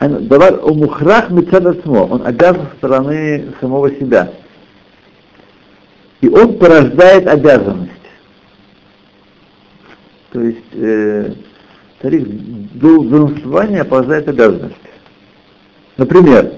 [0.00, 4.32] Давар у мухрах мецадасмо, он обязан со стороны самого себя.
[6.22, 7.90] И он порождает обязанность.
[10.32, 11.34] То есть э,
[12.00, 12.26] тариф
[12.74, 14.76] долженствования порождает обязанность.
[15.98, 16.50] Например,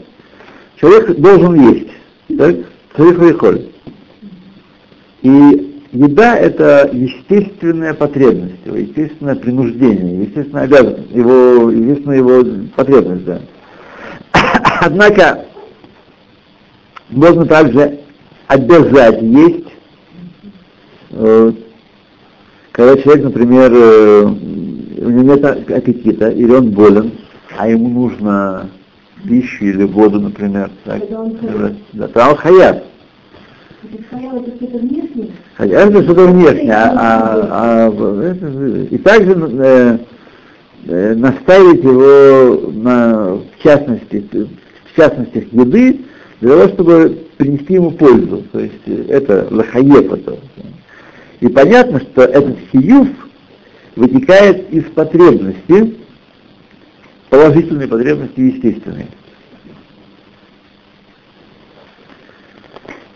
[0.77, 1.91] человек должен есть,
[2.39, 2.57] так?
[2.95, 3.71] Тариф.
[5.23, 13.41] И еда– это естественная потребность, его естественное принуждение, естественная обязанность, его, естественная его потребность, да.
[14.81, 15.45] Однако
[17.11, 18.01] можно также
[18.49, 19.67] обязать есть,
[22.73, 27.13] когда человек, например, э, у него нет аппетита, или он болен,
[27.59, 28.71] а ему нужно
[29.29, 31.03] пищу или воду, например, так,
[31.93, 32.85] да, то он хаят.
[35.59, 39.99] Это что-то внешнее, а, а, а и также э,
[40.87, 46.01] э, наставить его на, в частности, в частности еды,
[46.41, 48.45] для того, чтобы принести ему пользу.
[48.53, 50.39] То есть э, это лахаеп это.
[51.41, 53.09] И понятно, что этот хиюф
[53.97, 55.97] вытекает из потребности,
[57.31, 59.07] положительной потребности естественной.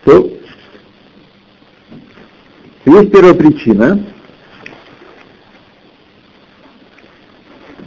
[0.03, 0.37] То
[2.91, 4.03] есть первая причина,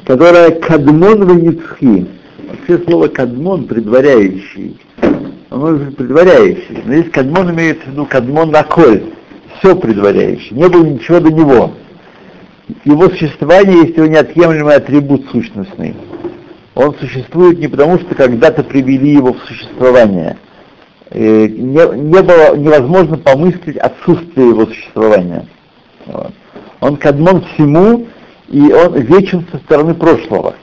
[0.04, 2.06] которая кадмон венецхи.
[2.48, 4.78] Вообще слово кадмон предваряющий.
[5.50, 6.82] Он может быть предваряющий.
[6.84, 9.04] Но здесь кадмон имеется в виду кадмон на коль.
[9.58, 10.56] Все предваряющий.
[10.56, 11.72] Не было ничего до него.
[12.84, 15.94] Его существование есть его неотъемлемый атрибут сущностный.
[16.74, 20.38] Он существует не потому, что когда-то привели его в существование,
[21.18, 25.46] не, не было невозможно помыслить отсутствие его существования.
[26.06, 26.32] Вот.
[26.80, 28.06] Он кадмон всему,
[28.48, 30.54] и он вечен со стороны прошлого.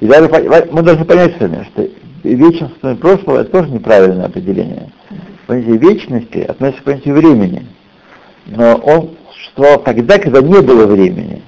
[0.00, 0.28] И даже,
[0.70, 1.88] мы должны понять сами, что
[2.24, 4.90] вечен со стороны прошлого это тоже неправильное определение.
[5.46, 7.66] Понятие вечности относится к понятию времени.
[8.46, 11.42] Но он существовал тогда, когда не было времени.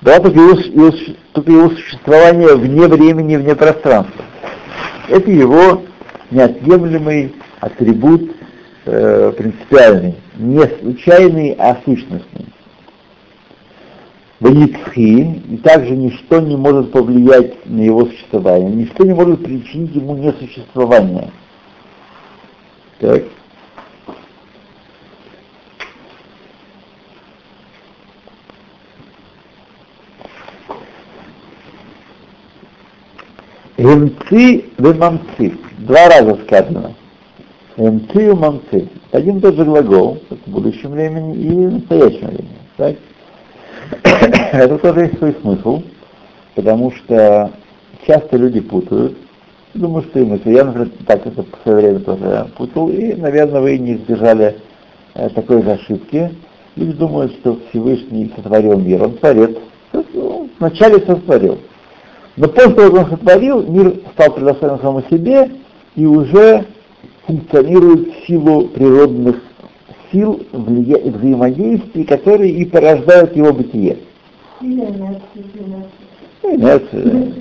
[0.00, 0.92] Была только его, его,
[1.32, 4.24] только его существование вне времени, вне пространства.
[5.08, 5.82] Это его
[6.30, 8.30] неотъемлемый атрибут
[8.84, 12.46] э, принципиальный, не случайный, а сущностный.
[14.40, 20.16] Ваницхи, и также ничто не может повлиять на его существование, ничто не может причинить ему
[20.16, 21.32] несуществование.
[23.00, 23.24] Так.
[33.76, 35.67] Гемцы вемамцы.
[35.88, 36.92] Два раза сказано.
[37.78, 38.88] Гемцы и мамцы.
[39.10, 42.58] Один тот же глагол в будущем времени и в настоящем времени.
[42.76, 42.96] Так?
[44.52, 45.82] Это тоже есть свой смысл,
[46.54, 47.52] потому что
[48.06, 49.16] часто люди путают.
[49.72, 50.38] Думаю, что и мы.
[50.44, 54.56] Я, например, так это в свое время тоже путал, и, наверное, вы не избежали
[55.14, 56.34] э, такой же ошибки.
[56.76, 59.56] Люди думают, что Всевышний сотворил мир, он творец.
[59.92, 61.58] Ну, вначале сотворил.
[62.36, 65.50] Но после того, как он сотворил, мир стал предоставлен самому себе
[65.98, 66.64] и уже
[67.26, 69.36] функционирует в силу природных
[70.12, 70.96] сил влия...
[70.96, 73.96] взаимодействий, которые и порождают его бытие.
[76.44, 77.32] Инерция.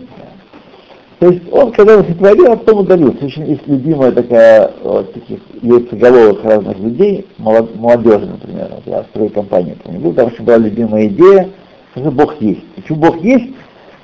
[1.20, 3.26] То есть он, когда он сотворил, а потом удалился.
[3.26, 9.30] Очень есть любимая такая, вот таких яйцеголовых разных людей, молодежи, например, вот я в строй
[9.30, 11.50] компании помню, там что была любимая идея,
[11.96, 12.66] что Бог есть.
[12.76, 13.54] Почему Бог есть?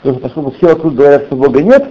[0.02, 1.88] Потому что поскольку все вокруг говорят, что Бога нет,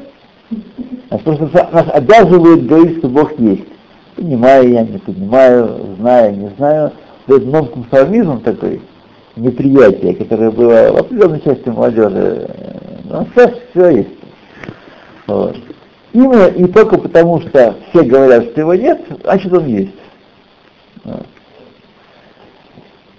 [1.10, 3.64] а просто нас обязывают говорить, что Бог есть.
[4.16, 6.92] Понимаю я, не понимаю, знаю, не знаю.
[7.26, 8.80] Это нонконформизм такой,
[9.36, 12.48] неприятие, которое было в определенной части молодежи.
[13.04, 14.10] Но сейчас все есть.
[15.26, 15.56] Вот.
[16.12, 19.94] Именно и только потому, что все говорят, что его нет, значит он есть.
[21.04, 21.26] Вот.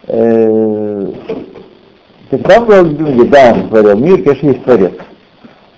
[0.08, 1.12] Э,
[2.44, 4.94] там было любимый, да, он творил мир, конечно, есть творец.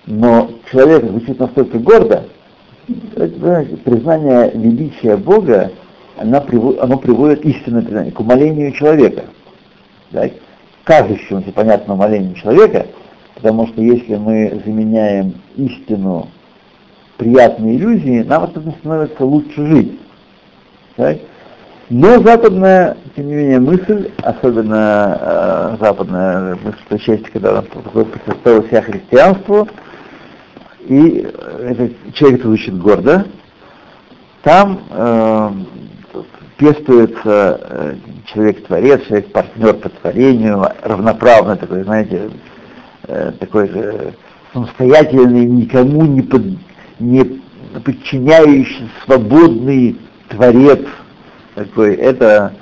[0.08, 2.26] Но человек звучит настолько гордо,
[3.16, 5.72] признание величия Бога,
[6.18, 9.24] оно приводит, оно приводит истинное признание к умолению человека.
[10.12, 10.30] Да?
[10.84, 12.86] Кажущемуся, понятно, умолению человека,
[13.34, 16.28] потому что если мы заменяем истину
[17.18, 20.00] приятной иллюзией, нам от становится лучше жить.
[20.96, 21.18] Так?
[21.90, 28.64] Но западная, тем не менее, мысль, особенно э, западная мысль той части, когда она противостояла
[28.68, 29.68] себя христианству,
[30.86, 31.28] и
[31.60, 33.26] этот человек это звучит гордо,
[34.44, 35.52] там э,
[36.58, 37.96] пестуется э,
[38.28, 42.30] человек-творец, человек-партнер по творению, равноправный такой, знаете,
[43.08, 44.14] э, такой же
[44.54, 46.44] самостоятельный, никому не, под,
[47.00, 47.42] не
[47.84, 50.86] подчиняющий, свободный творец,
[51.56, 52.54] такой, это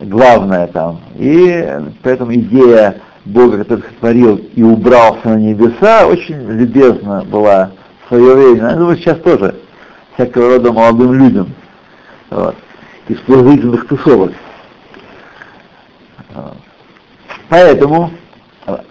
[0.00, 1.00] главное там.
[1.16, 1.68] И
[2.02, 7.70] поэтому идея Бога, который сотворил и убрался на небеса, очень любезно была
[8.04, 8.70] в свое время.
[8.70, 9.54] Я думаю, сейчас тоже
[10.14, 11.54] всякого рода молодым людям
[12.30, 12.56] вот,
[13.08, 14.32] из положительных тусовок.
[17.48, 18.10] Поэтому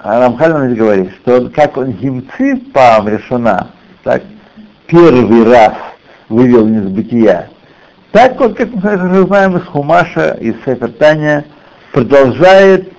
[0.04, 3.70] Рамхаль говорит, что как он гимцы пам решена,
[4.04, 4.24] так
[4.86, 5.74] первый раз
[6.30, 7.50] вывел из бытия,
[8.12, 11.46] так вот, как мы знаем из Хумаша, из Сефертания,
[11.94, 12.92] продолжает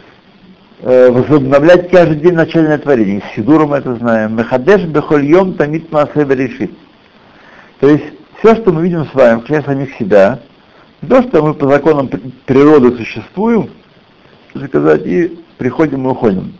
[0.82, 3.20] возобновлять каждый день начальное творение.
[3.20, 4.36] С Сидуром мы это знаем.
[4.36, 6.72] Мехадеш бехольем тамит маасебе решит.
[7.80, 8.04] То есть
[8.38, 10.40] все, что мы видим с вами, включая самих себя,
[11.08, 12.08] то, что мы по законам
[12.46, 13.70] природы существуем,
[14.66, 16.54] сказать, и приходим и уходим.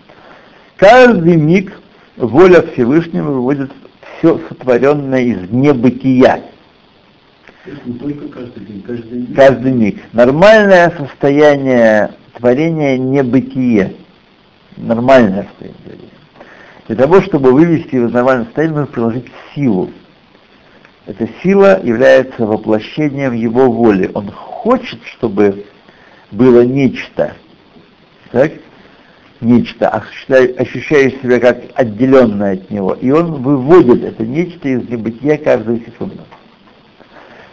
[0.77, 1.73] Каждый миг
[2.17, 3.73] воля Всевышнего выводит
[4.19, 6.43] все сотворенное из небытия.
[7.85, 9.37] Не только каждый день, каждый миг.
[9.37, 9.97] Каждый миг.
[10.13, 13.95] Нормальное состояние творения небытие.
[14.77, 16.11] Нормальное состояние.
[16.89, 19.91] Для того, чтобы вывести его в нормальное состояние, нужно приложить силу.
[21.07, 24.11] Эта сила является воплощением его воли.
[24.15, 25.67] Он хочет, чтобы
[26.31, 27.35] было нечто,
[28.31, 28.53] так?
[29.41, 32.95] Нечто, ощущаешь себя как отделенное от него.
[32.95, 36.23] И он выводит это нечто из небытия каждую секунду.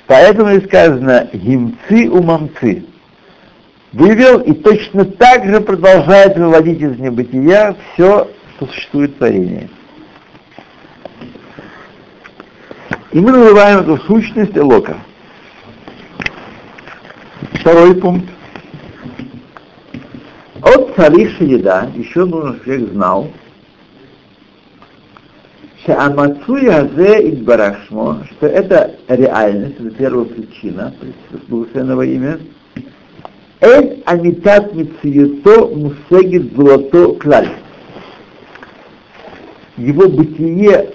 [0.05, 2.85] Поэтому и сказано «гимцы умамцы».
[3.93, 9.69] Вывел и точно так же продолжает выводить из небытия все, что существует в творении.
[13.11, 14.97] И мы называем эту сущность Элока.
[17.53, 18.29] Второй пункт.
[20.61, 23.31] От цариша еда, еще нужно, человек знал,
[25.85, 30.93] Шаамацуя зе Барашмо, что это реальность, это первая причина
[31.47, 32.39] благословенного имя,
[33.61, 37.49] Эль амитат мициюто мусегит золото клаль.
[39.75, 40.93] Его бытие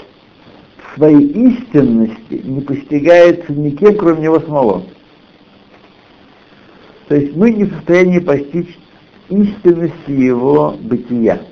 [0.94, 4.84] своей истинности не постигается никем, кроме него самого.
[7.08, 8.78] То есть мы не в состоянии постичь
[9.28, 11.42] истинности его бытия.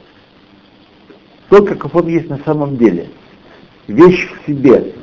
[1.50, 3.10] То, как он есть на самом деле.
[3.86, 4.94] Вещь в себе.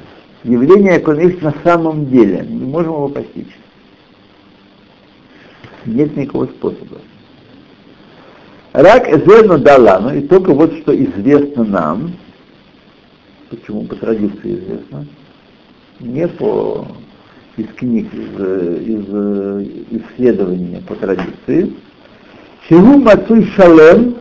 [0.43, 2.43] Явление, как он есть на самом деле.
[2.49, 3.55] Не можем его постичь.
[5.85, 6.97] Нет никакого способа.
[8.73, 12.13] Рак Эзену дала, ну и только вот что известно нам,
[13.49, 15.07] почему по традиции известно,
[15.99, 16.87] не по
[17.57, 18.39] из книг, из,
[18.87, 21.73] из исследования по традиции,
[22.69, 24.15] Чему Мацуй Шалем,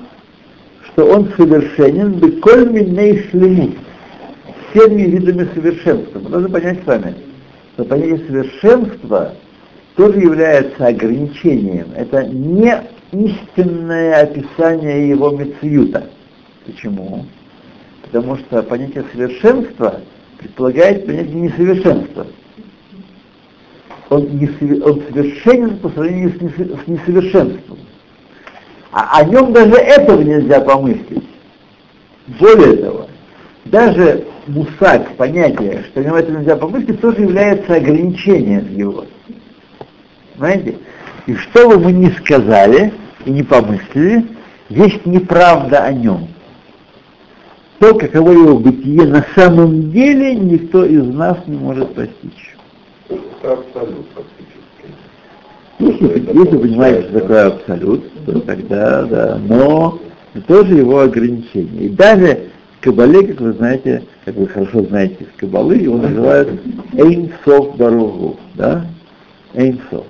[0.87, 3.77] что он совершенен, беколь миней шлемут,
[4.71, 6.19] всеми видами совершенства.
[6.19, 7.15] Мы должны понять с вами,
[7.75, 9.35] что понятие совершенства
[9.99, 11.89] тоже является ограничением.
[11.97, 12.73] Это не
[13.11, 16.09] истинное описание его мециюта.
[16.65, 17.27] Почему?
[18.03, 20.01] Потому что понятие совершенства
[20.39, 22.29] предполагает понятие несовершенства.
[24.09, 24.49] Он, не,
[24.81, 27.79] он совершенен по сравнению с несовершенством.
[28.93, 31.29] А о нем даже этого нельзя помыслить.
[32.39, 33.09] Более того,
[33.65, 39.05] даже мусак, понятие, что о нем это нельзя помыслить, тоже является ограничением его.
[40.39, 40.79] Понимаете?
[41.27, 42.93] И что бы мы ни сказали
[43.25, 44.27] и не помыслили,
[44.69, 46.29] есть неправда о нем.
[47.81, 52.57] То, каково его бытие на самом деле, никто из нас не может постичь.
[53.09, 54.95] Это абсолют фактически.
[55.79, 59.99] Если, если понимаете, что такое абсолют, то тогда, да, но
[60.47, 61.85] тоже его ограничение.
[61.85, 66.61] И даже в Кабале, как вы знаете, как вы хорошо знаете из Кабалы, его называют
[66.95, 68.87] Эйнсов Баругу, да?
[69.55, 70.05] Эйнсов.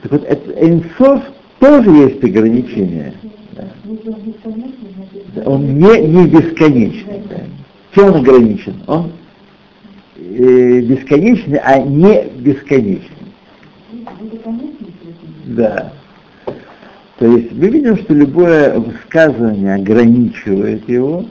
[0.00, 0.26] Так вот,
[0.56, 1.22] Эйнсов
[1.60, 3.14] тоже есть ограничение.
[3.52, 3.68] Да.
[5.44, 7.22] Он не, не бесконечный.
[7.28, 7.36] Да.
[7.94, 8.82] Чем он ограничен?
[8.86, 9.12] Он
[10.16, 13.16] э, бесконечный, а не бесконечный.
[15.44, 15.92] Да.
[17.18, 21.26] То есть мы видим, что любое высказывание ограничивает его,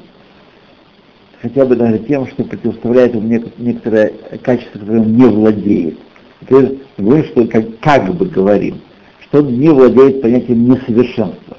[1.42, 5.98] хотя бы даже тем, что противоставляет ему некоторое качество, которое он не владеет.
[6.42, 8.82] Теперь мы что как, как бы говорим,
[9.24, 11.58] что он не владеет понятием несовершенства.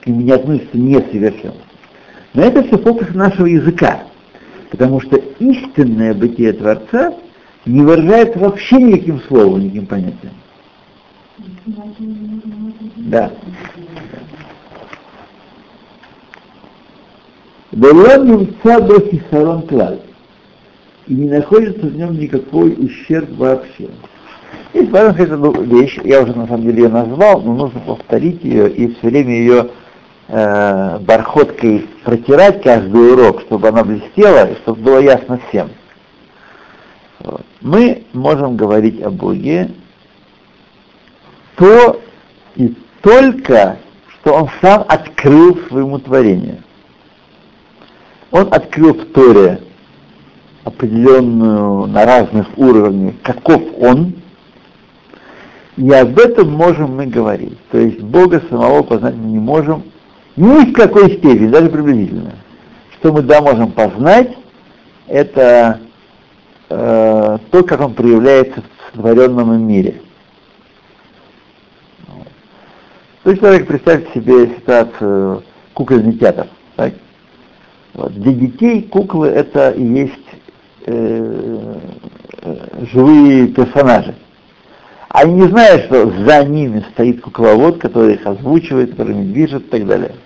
[0.00, 1.62] К нему не относится несовершенство.
[2.32, 4.04] Но это все фокус нашего языка,
[4.70, 7.14] потому что истинное бытие Творца
[7.66, 10.32] не выражается вообще никаким словом, никаким понятием.
[12.96, 13.30] Да.
[17.72, 20.00] Белам немца до хисарон клад.
[21.06, 23.90] И не находится в нем никакой ущерб вообще.
[24.74, 28.68] Есть важная эта вещь, я уже на самом деле ее назвал, но нужно повторить ее
[28.68, 29.70] и все время ее
[30.26, 35.70] э, бархоткой протирать каждый урок, чтобы она блестела и чтобы было ясно всем.
[37.60, 39.70] Мы можем говорить о Боге
[41.54, 42.00] то
[42.56, 46.58] и только, что он сам открыл своему творению.
[48.32, 49.60] Он открыл в Торе
[50.64, 54.14] определенную на разных уровнях, каков он,
[55.76, 57.58] и об этом можем мы говорить.
[57.70, 59.82] То есть Бога самого познать мы не можем
[60.36, 62.34] ни в какой степени, даже приблизительно.
[62.94, 64.36] Что мы да можем познать,
[65.06, 65.80] это
[66.70, 70.00] э, то, как он проявляется в сотворенном мире.
[73.24, 76.46] То есть человек представьте себе ситуацию кукольный театр.
[76.76, 76.92] Так?
[77.94, 78.12] Вот.
[78.12, 80.12] Для детей куклы это и есть
[80.86, 81.74] э,
[82.92, 84.14] живые персонажи.
[85.14, 89.70] Они не знают, что за ними стоит кукловод, который их озвучивает, который ими движет и
[89.70, 90.16] так далее.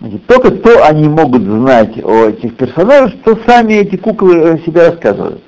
[0.00, 4.88] Значит, только то они могут знать о этих персонажах, что сами эти куклы о себе
[4.88, 5.42] рассказывают,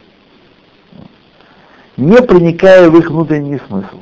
[1.97, 4.01] не проникая в их внутренний смысл.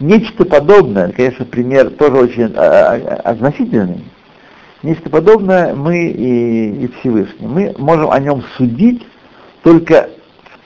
[0.00, 4.02] Нечто подобное, конечно, пример тоже очень а, а, а, относительный,
[4.82, 7.46] нечто подобное мы и, и Всевышний.
[7.46, 9.06] Мы можем о нем судить
[9.62, 10.08] только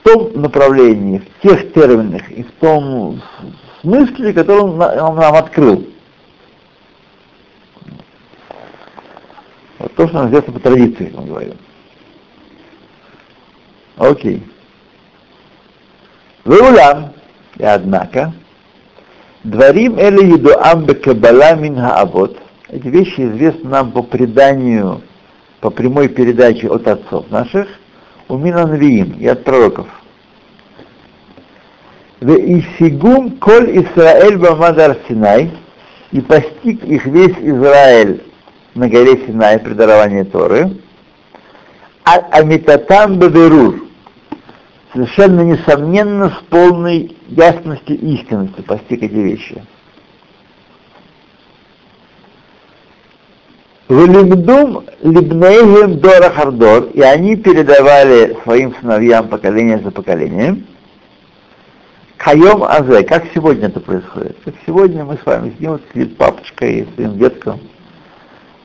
[0.09, 3.21] том направлении, в тех терминах и в том
[3.81, 5.87] смысле, который он, нам открыл.
[9.77, 11.57] Вот то, что нам известно по традиции, мы говорим.
[13.97, 14.43] Окей.
[16.45, 17.13] Веулам,
[17.57, 18.33] и однако,
[19.43, 22.37] дворим или едуам бекабала мин хаавот.
[22.69, 25.01] Эти вещи известны нам по преданию,
[25.59, 27.67] по прямой передаче от отцов наших,
[28.27, 29.87] у Минанвиим и от пророков.
[32.21, 35.51] והשיגום כל ישראל במעמד הר סיני,
[36.11, 38.23] и постиг их весь Израиль
[38.75, 40.71] на горе Синай при даровании Торы,
[42.03, 43.85] אמיתתם בבירור,
[44.91, 49.63] совершенно несомненно с полной ясностью и истинностью постиг эти вещи.
[53.87, 60.67] ולימדום לבניהם דור אחר דור, и они передавали своим сыновьям поколение за поколением.
[62.19, 64.35] Кайом азе, как сегодня это происходит?
[64.43, 67.61] Как сегодня мы с вами сидим, вот сидит папочка и своим деткам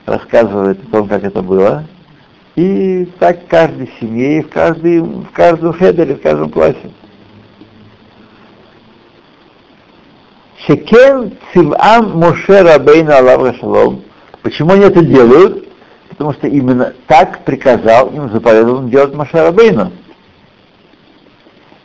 [0.05, 1.85] рассказывает о том, как это было.
[2.57, 6.91] И так в каждой семье, и в, каждой, в каждом хедере, в каждом классе.
[10.67, 14.03] Шекен цивам Моше Рабейна Аллах Шалом.
[14.41, 15.69] Почему они это делают?
[16.09, 19.93] Потому что именно так приказал им, заповедовал делать Моше Рабейну.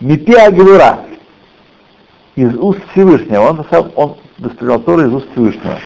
[0.00, 1.09] Мипи Агвура.
[2.40, 3.50] Из уст Всевышнего.
[3.50, 5.78] Он сам, он воспринял Тору из уст Всевышнего.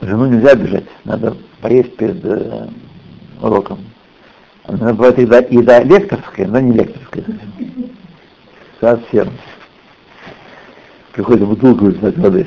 [0.00, 2.68] Жену нельзя бежать, надо поесть перед э,
[3.42, 3.80] уроком.
[4.62, 7.24] Она бывает еда, еда лекторская, но не лекторская.
[8.80, 9.32] Совсем.
[11.18, 12.46] Приходится бутылку взять воды.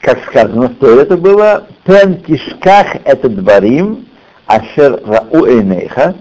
[0.00, 4.08] Как сказано, что это было пен тишках этот дворим,
[4.46, 6.16] ашер рау эйнеха,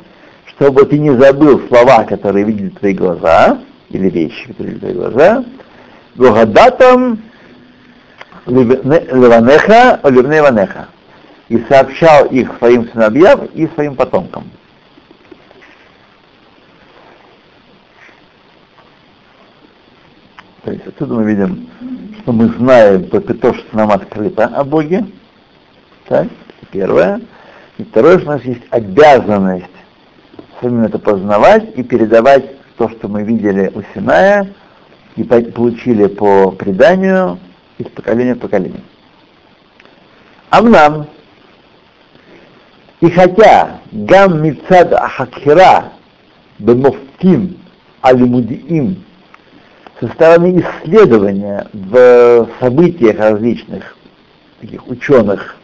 [0.46, 3.58] чтобы ты не забыл слова, которые видели твои глаза,
[3.90, 5.44] или вещи, которые видели твои глаза,
[6.14, 7.24] гогадатам
[8.46, 10.88] леванеха, ливне ванеха,
[11.50, 14.50] и сообщал их своим сыновьям и своим потомкам.
[20.64, 21.68] То есть отсюда мы видим,
[22.22, 25.06] что мы знаем только то, что нам открыто о Боге.
[26.08, 26.28] Так,
[26.72, 27.22] первое.
[27.78, 29.66] И второе, что у нас есть обязанность
[30.62, 32.46] самим это познавать и передавать
[32.78, 34.54] то, что мы видели у Синая
[35.16, 37.40] и получили по преданию
[37.78, 38.82] из поколения в поколение.
[40.50, 41.08] Амнам,
[43.02, 45.94] и хотя гам мицад ахакира
[46.60, 47.58] бемофтим
[48.02, 49.04] алимудиим
[50.00, 53.96] со стороны исследования в событиях различных
[54.60, 55.56] таких ученых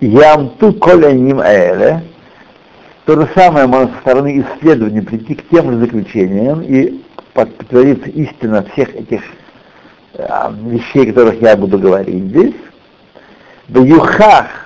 [0.00, 2.02] Ямту коля ним аэле,
[3.06, 8.62] то же самое можно со стороны исследования прийти к тем же заключениям и подтвердиться истина
[8.72, 9.22] всех этих
[10.14, 10.26] э,
[10.64, 12.54] вещей, о которых я буду говорить здесь.
[13.68, 14.65] В юхах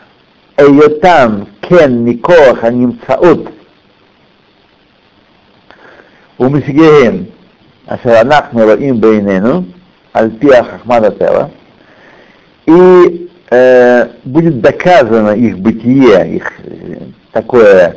[0.60, 3.48] Эйотам кен микоах анимцаут
[6.36, 7.28] умсигеем
[7.86, 9.64] ашер анахну раим бейнену
[10.12, 11.50] альпиа хахмада тела
[12.66, 16.52] и э, будет доказано их бытие, их
[17.32, 17.96] такое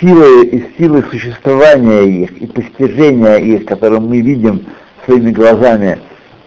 [0.00, 4.64] силы и силы существования их и постижения их, которые мы видим
[5.04, 5.98] своими глазами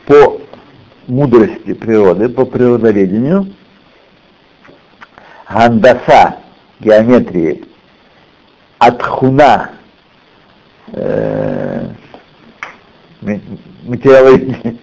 [0.07, 0.41] по
[1.05, 3.45] мудрости природы, по природоведению–
[5.49, 6.37] гандаса,
[6.79, 7.63] геометрии,
[8.79, 9.71] отхуна,
[10.91, 11.87] э,
[13.83, 14.79] материалы,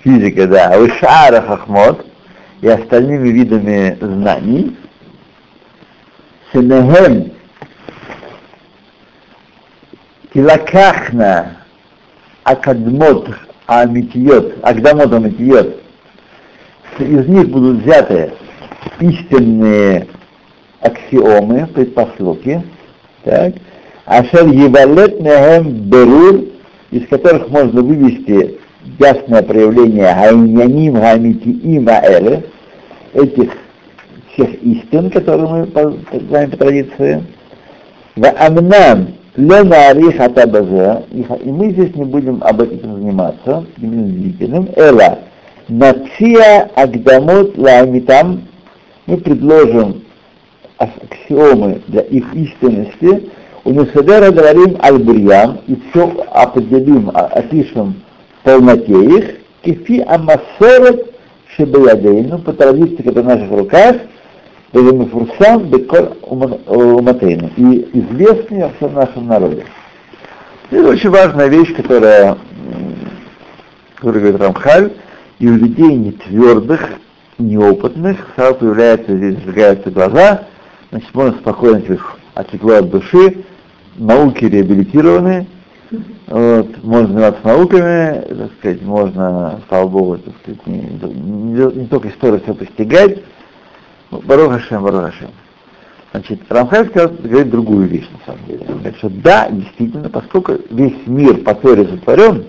[0.00, 2.06] физика, да, а вышара хахмот
[2.60, 4.76] и остальными видами знаний,
[6.52, 7.32] сенехем,
[10.32, 11.58] килакахна,
[12.44, 13.28] акадмот,
[13.66, 15.76] амитиот, агдамот, амитиот,
[16.98, 18.32] из них будут взяты
[19.00, 20.06] истинные
[20.80, 22.62] аксиомы, предпосылки,
[23.24, 23.54] так,
[24.06, 26.44] ашер евалет нехем берур,
[26.90, 28.58] из которых можно вывести
[28.98, 32.44] ясное проявление гаиняним гаамитиим аэле,
[33.14, 33.50] этих
[34.32, 35.66] всех истин, которые мы
[36.28, 37.24] знаем по традиции.
[38.16, 45.18] В амнам ленарих атабазе, и мы здесь не будем об этом заниматься, именно длительным, эла,
[45.68, 48.48] нация агдамот ламитам,
[49.10, 50.02] мы предложим
[50.78, 53.28] аксиомы для их истинности,
[53.64, 55.02] у Несадера говорим аль
[55.66, 58.02] и все определим, опишем
[58.44, 61.12] полноте их, кефи амасорет
[61.56, 63.96] шебеядейну, по традиции, которая в наших руках,
[64.72, 69.64] Бегамифурсам Беколь Уматейну, и известный во всем нашем народе.
[70.70, 72.38] Это очень важная вещь, которая,
[73.96, 74.92] которую говорит Рамхаль,
[75.40, 76.88] и у людей не твердых,
[77.40, 80.44] неопытных, сразу появляются, здесь сжигаются глаза,
[80.90, 81.82] значит, можно спокойно
[82.34, 83.44] отлегло от души,
[83.96, 85.46] науки реабилитированы,
[86.26, 92.08] вот, можно заниматься науками, так сказать, можно, слава Богу, так сказать, не, не, не только
[92.08, 93.18] историю все постигать,
[94.10, 95.30] Барух Хашем, Барух Хашем.
[96.12, 98.64] Значит, Рамхаль сказал, говорит другую вещь, на самом деле.
[98.68, 102.46] Он говорит, что да, действительно, поскольку весь мир по Торе сотворен,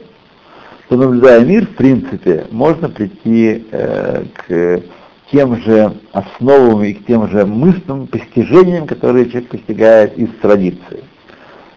[0.97, 4.83] наблюдая мир, в принципе, можно прийти э, к
[5.31, 11.03] тем же основам и к тем же мыслям, постижениям, которые человек постигает из традиции.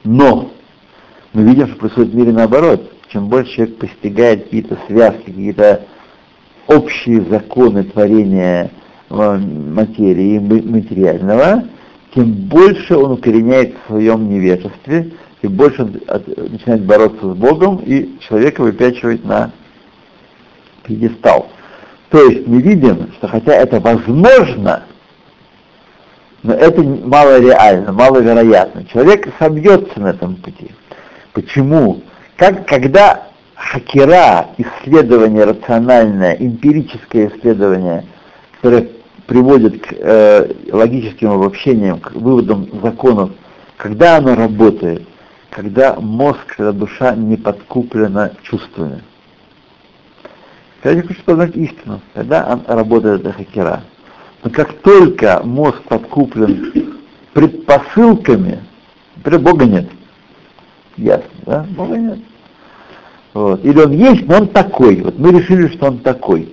[0.03, 0.51] Но
[1.33, 2.91] мы видим, что происходит в мире наоборот.
[3.09, 5.83] Чем больше человек постигает какие-то связки, какие-то
[6.67, 8.71] общие законы творения
[9.11, 11.65] э, материи материального,
[12.15, 15.13] тем больше он укореняет в своем невежестве,
[15.45, 16.01] тем больше он
[16.51, 19.51] начинает бороться с Богом, и человека выпячивает на
[20.85, 21.51] пьедестал.
[22.09, 24.85] То есть мы видим, что хотя это возможно,
[26.43, 28.87] но это малореально, маловероятно.
[28.87, 30.71] Человек собьется на этом пути.
[31.35, 32.01] Почему?
[32.37, 38.07] Как, когда хакера, исследование рациональное, эмпирическое исследование,
[38.57, 38.89] которое
[39.27, 43.33] приводит к э, логическим обобщениям, к выводам законов,
[43.77, 45.03] когда оно работает,
[45.55, 49.03] когда мозг, когда душа не подкуплена чувствами.
[50.83, 53.85] Когда я хочу познать истину, тогда он работает эта хакера.
[54.43, 56.99] Но как только мозг подкуплен
[57.33, 58.65] предпосылками,
[59.17, 59.89] например, Бога нет,
[60.97, 61.67] ясно, да?
[61.71, 62.19] Бога нет.
[63.33, 63.65] Вот.
[63.65, 65.03] Или он есть, но он такой.
[65.03, 66.53] Вот мы решили, что он такой.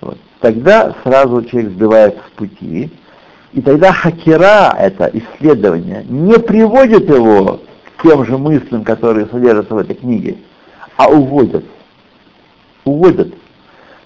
[0.00, 0.16] Вот.
[0.40, 2.90] Тогда сразу человек сбивается с пути,
[3.52, 7.60] и тогда хакера, это исследование, не приводит его
[8.02, 10.36] тем же мыслям, которые содержатся в этой книге,
[10.96, 11.64] а уводят.
[12.84, 13.32] Уводят.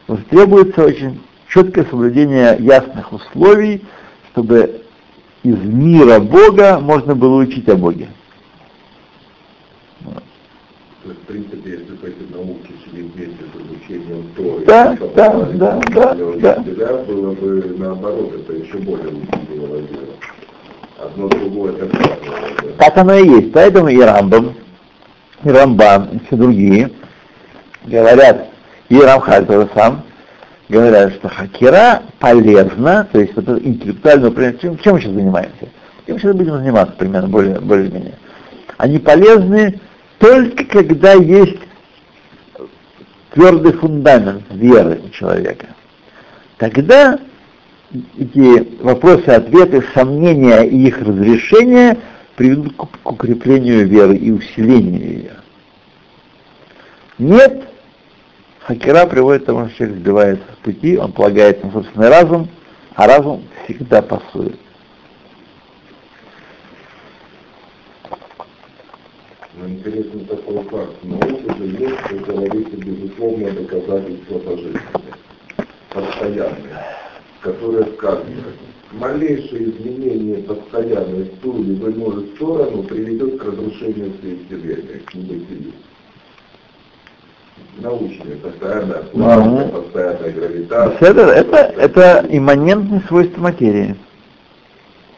[0.07, 3.83] Потому что требуется очень четкое соблюдение ясных условий,
[4.33, 4.83] чтобы
[5.43, 8.09] из мира Бога можно было учить о Боге.
[10.05, 15.45] То есть, в принципе, если бы эти науки шли вместе с изучением Торы, да, да,
[15.53, 16.65] да, да, да.
[16.65, 20.09] Себя, было бы наоборот, это еще более было дело.
[20.99, 21.75] Одно другое.
[22.79, 23.53] Так оно и есть.
[23.53, 24.55] Поэтому и Рамбам,
[25.45, 26.91] и Рамбан, и все другие
[27.85, 28.49] говорят,
[28.89, 30.03] и Рамхаль тоже сам,
[30.69, 35.69] говорят, что хакера полезна, то есть вот интеллектуальное управление, чем, чем мы сейчас занимаемся?
[36.07, 38.15] Чем мы сейчас будем заниматься примерно более, более-менее?
[38.79, 39.81] Они полезны
[40.19, 41.61] только когда есть
[43.33, 45.67] твердый фундамент веры у человека.
[46.57, 47.19] Тогда
[47.93, 51.99] эти вопросы, ответы, сомнения и их разрешение
[52.35, 55.33] приведут к укреплению веры и усилению ее.
[57.19, 57.69] Нет,
[58.61, 62.49] хакера приводит к тому, что человек сбивается с пути, он полагается на собственный разум,
[62.95, 64.59] а разум всегда пасует.
[69.67, 71.03] Интересный такой факт.
[71.03, 75.15] Наука же есть, как говорится, безусловное доказательство божественное,
[75.89, 76.87] постоянное,
[77.47, 78.25] которое сказано.
[78.93, 85.73] Малейшее изменение постоянной в ту либо иную сторону приведет к разрушению всей Вселенной, к небытию.
[87.79, 91.11] Научные, постоянная плавание, постоянная гравитация.
[91.11, 93.97] Это, это, это имманентное свойство материи.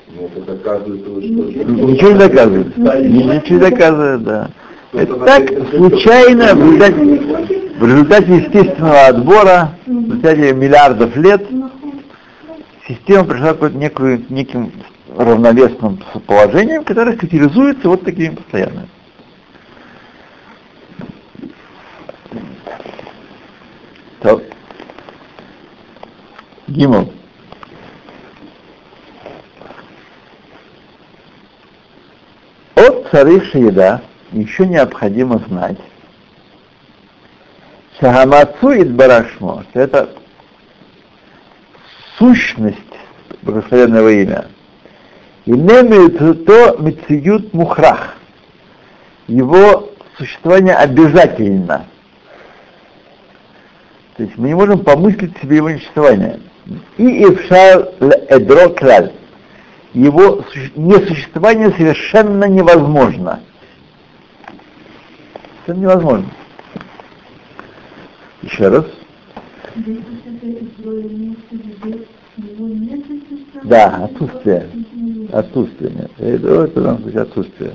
[0.08, 1.20] Ну, это доказывает, что...
[1.20, 2.76] Ничего не доказывает.
[2.76, 4.50] Ничего не доказывает, да.
[4.92, 11.46] Это так случайно, в результате, в результате естественного отбора, в результате миллиардов лет,
[12.88, 14.72] система пришла к некую, неким
[15.14, 18.88] равновесным положением, которое характеризуется вот такими постоянными.
[24.20, 24.42] То.
[26.66, 27.12] Гимл.
[32.74, 35.78] От царих еда еще необходимо знать,
[38.00, 40.17] Шахамацу и Барашмо, что это
[42.18, 42.78] сущность
[43.42, 44.46] благословенного имя.
[45.46, 48.16] И то мециют мухрах.
[49.28, 51.86] Его существование обязательно.
[54.16, 56.40] То есть мы не можем помыслить себе его существование.
[56.98, 57.88] И Ившар
[58.28, 59.12] Эдро Клаль
[59.94, 60.44] его
[60.76, 63.40] несуществование совершенно невозможно.
[65.64, 66.30] Это невозможно.
[68.42, 68.84] Еще раз.
[73.64, 74.68] Да, отсутствие.
[75.32, 76.10] Отсутствие нет.
[76.18, 77.74] Это, в данном отсутствие.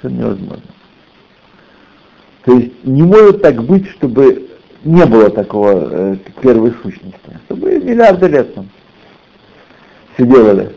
[0.00, 0.62] Совершенно невозможно.
[2.44, 4.48] То есть не может так быть, чтобы
[4.84, 7.38] не было такого э, первой сущности.
[7.44, 8.68] Чтобы миллиарды лет там
[10.14, 10.72] все делали.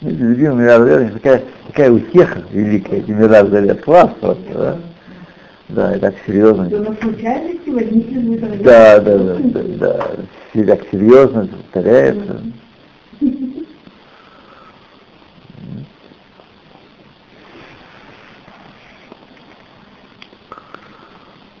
[0.00, 3.84] Видите, Любимый лет, такая, такая утеха великая, эти миллиарды лет.
[3.84, 4.78] Класс просто, да?
[5.68, 6.66] Да, и так серьезно.
[6.68, 10.10] Что на случайности возникли этого Да, да, да, да, да.
[10.50, 12.42] Все так серьезно повторяется.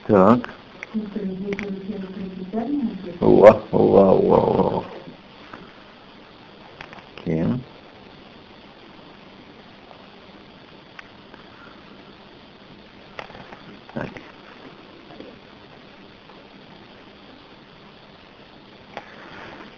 [0.06, 0.40] Так.
[3.20, 4.84] Уа, уа, уа, уа.
[7.18, 7.44] Окей.
[13.92, 14.08] Так.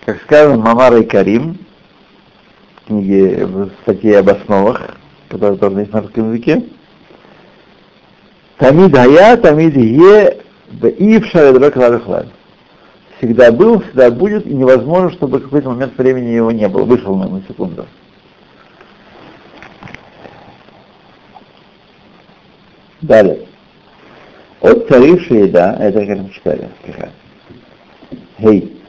[0.06, 1.58] Как сказано Мамара и Карим,
[2.76, 4.96] в книге в статье об основах,
[5.28, 6.62] которая тоже есть на русском языке,
[8.56, 10.38] Тамид Хая, Тамид Е,
[10.80, 12.28] Ивша Дракладахлад.
[13.18, 16.84] Всегда был, всегда будет, и невозможно, чтобы какой-то момент времени его не было.
[16.84, 17.86] Вышел на на секунду.
[23.00, 23.48] Далее.
[24.60, 26.68] От царившей еда, это как мы читали.
[28.38, 28.79] Гей.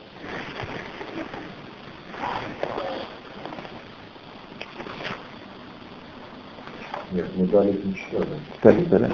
[7.64, 8.28] Мы читали.
[8.56, 9.10] Читали, читали.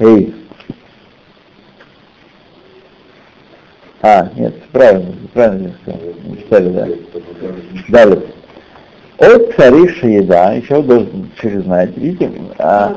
[0.00, 0.34] Эй.
[4.02, 6.14] А, нет, правильно, правильно я сказал.
[6.24, 6.88] Не читали, да.
[7.88, 8.22] Далее.
[9.18, 12.96] От царившей еда, еще должен через знать, видите, а,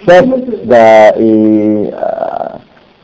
[0.00, 0.24] сейчас,
[0.64, 2.60] да, и а,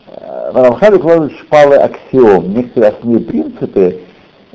[0.09, 4.01] а, Рамхаль укладывает шпалы аксиом, некоторые основные принципы,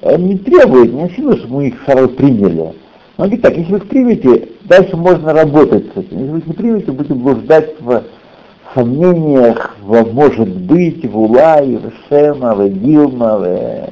[0.02, 2.74] не требует, не сильно, чтобы мы их сразу приняли.
[3.18, 6.20] Он говорит так, если вы их примете, дальше можно работать с этим.
[6.20, 8.04] Если вы их не примете, будете блуждать в
[8.74, 13.90] сомнениях, в может быть, в Улай, в Шема, в Дилма, в...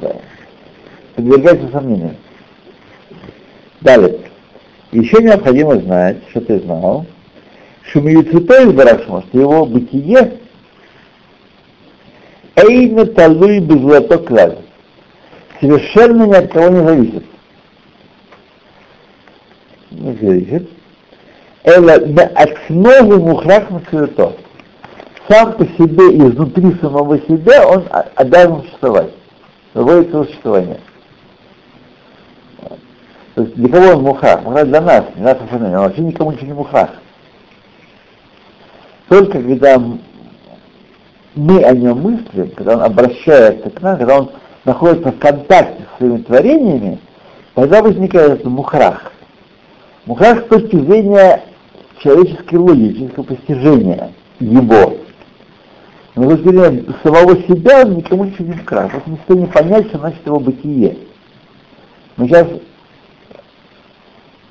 [0.00, 0.12] Да.
[1.16, 2.16] Подвергайтесь сомнениям.
[3.80, 4.18] Далее.
[4.92, 7.06] Еще необходимо знать, что ты знал,
[7.82, 10.38] что Миюцутой из Барашма, что его бытие
[12.56, 14.58] Эйна талуй безлото клаль.
[15.64, 17.24] Совершенно ни от кого не зависит.
[19.92, 20.70] Не зависит.
[21.62, 23.80] Эла беатснову мухрах на
[25.26, 27.84] Сам по себе, изнутри самого себя, он
[28.14, 29.12] обязан существовать.
[29.72, 30.80] Выводит существование.
[33.34, 34.42] То есть для кого он мухрах?
[34.42, 35.78] Мухрах для нас, не наше сознание.
[35.78, 36.90] Он вообще никому ничего не мухрах.
[39.08, 39.82] Только когда
[41.34, 44.30] мы о нем мыслим, когда он обращается к нам, когда он
[44.64, 46.98] находится в контакте с своими творениями,
[47.54, 49.12] тогда возникает мухрах.
[50.06, 51.42] Мухрах с точки зрения
[51.98, 54.96] человеческой логики, человеческого постижения его.
[56.16, 58.92] Но с самого себя он никому ничего не мухрах.
[58.94, 60.98] Вот не стоит не понять, что значит его бытие.
[62.16, 62.46] Мы сейчас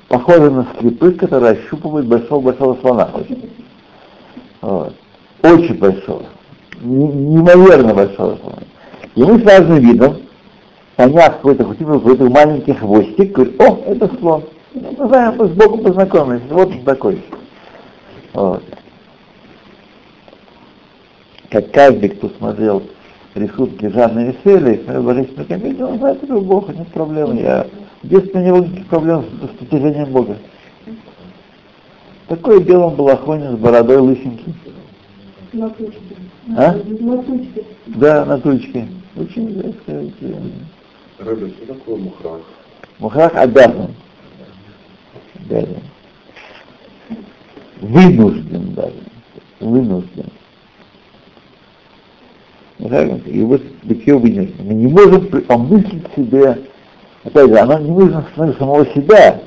[0.08, 3.10] похожи на слепых, которые ощупывают большого-большого слона.
[3.14, 3.50] Очень.
[4.60, 4.94] Вот.
[5.42, 6.24] Очень большого.
[6.82, 8.62] Неимоверно большого слона.
[9.14, 10.16] И мы с разным видом,
[10.96, 14.44] поняв какой-то, хоть какой-то маленький хвостик, говорим, о, это слон.
[14.74, 17.22] Ну, знаем, мы сбоку познакомились, вот он такой.
[18.32, 18.62] Вот.
[21.48, 22.82] Как каждый, кто смотрел
[23.36, 27.36] рисунки Жанны Весели, смотрел божественную комедию, он знает этого Бога, нет проблем.
[27.36, 27.68] Я
[28.02, 30.36] в детстве не было никаких проблем с, с постижением Бога.
[32.26, 34.54] Такой белом балахоне с бородой лысенький.
[36.56, 36.74] А?
[37.86, 38.88] Да, на тучке.
[39.16, 40.34] Очень, сказать, э,
[41.18, 42.40] Рэбе, что такое мухрах?
[42.98, 43.94] Мухрах обязан.
[45.38, 45.76] Обязан.
[47.80, 48.94] Вынужден даже.
[49.60, 50.30] Вынужден.
[53.26, 54.66] И вот бытие вынужден.
[54.66, 56.58] Мы не можем помыслить себе,
[57.22, 59.42] опять же, оно не нужно с самого себя,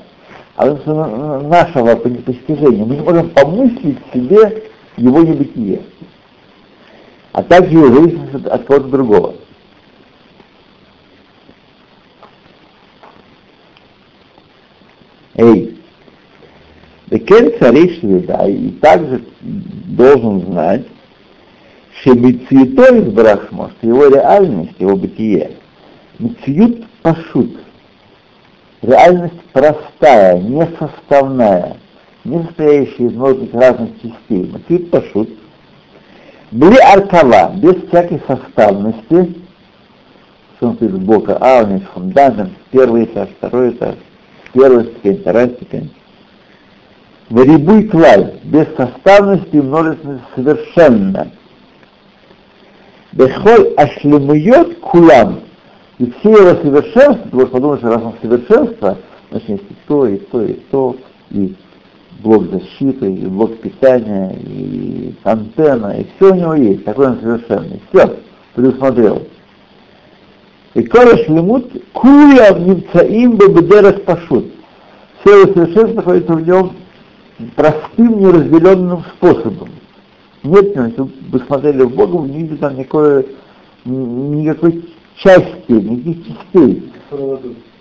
[0.56, 2.86] а нашего постижения.
[2.86, 4.64] Мы не можем помыслить себе
[4.96, 5.82] его небытие.
[7.32, 9.34] А также его зависимость от, от кого-то другого.
[15.38, 15.78] Эй,
[17.06, 20.84] Бекен царишь да, и также должен знать,
[22.00, 25.52] что мецвитой из Брахма, что его реальность, его бытие,
[26.18, 27.52] мецвют пашут.
[28.82, 31.76] Реальность простая, несоставная,
[32.24, 34.50] не состоящая из многих разных частей.
[34.52, 35.30] Мотив пошут.
[36.50, 39.36] Были аркава, без всякой составности,
[40.60, 43.94] он стоит сбоку, а у них фундамент, первый этаж, второй этаж,
[44.52, 45.90] первая ступень, вторая ступень.
[47.30, 51.30] Варибуй клаль, без составности и множественности совершенно.
[53.12, 55.40] Бехоль ашлемует кулам,
[55.98, 58.98] и все его совершенства, ты можешь подумать, что раз он совершенство,
[59.30, 60.96] значит есть и то, и то, и то,
[61.30, 61.56] и
[62.20, 67.80] блок защиты, и блок питания, и антенна, и все у него есть, такой он совершенный.
[67.92, 68.16] Все,
[68.54, 69.22] предусмотрел.
[70.78, 74.44] И кореш лимут куя немцаим бебедерах пашут.
[75.20, 76.72] Все совершенство находится в нем
[77.56, 79.70] простым, неразделенным способом.
[80.44, 83.26] Нет, если вы смотрели в Бога, вы не видите там никакой,
[83.84, 86.92] никакой части, никаких частей.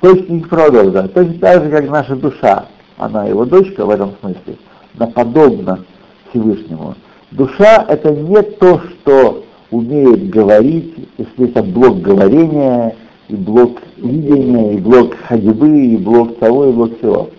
[0.01, 1.07] Точно не проводов, да.
[1.07, 2.65] Точно так же, как наша душа,
[2.97, 4.57] она его дочка в этом смысле,
[4.97, 5.83] она подобна
[6.31, 6.95] Всевышнему.
[7.29, 12.95] Душа это не то, что умеет говорить, если это блок говорения,
[13.27, 17.29] и блок видения, и блок ходьбы, и блок того, и блок всего.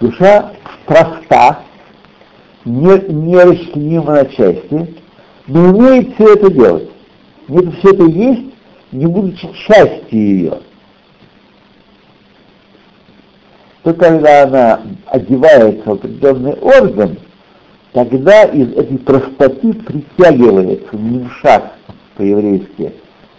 [0.00, 0.52] Душа
[0.86, 1.60] проста,
[2.64, 4.94] не, не расчленима на части,
[5.46, 6.90] но умеет все это делать.
[7.48, 8.54] Нет, все это есть,
[8.92, 10.58] не будучи частью ее.
[13.82, 17.16] То когда она одевается в определенный орган,
[17.92, 21.62] тогда из этой простоты притягивается нимшах
[22.16, 22.92] по-еврейски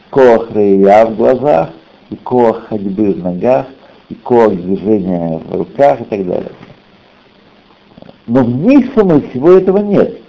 [0.10, 1.70] коах в глазах,
[2.10, 3.66] и коах ходьбы в ногах,
[4.10, 6.52] и коах движения в руках и так далее.
[8.28, 10.20] Но в ней самой всего этого нет.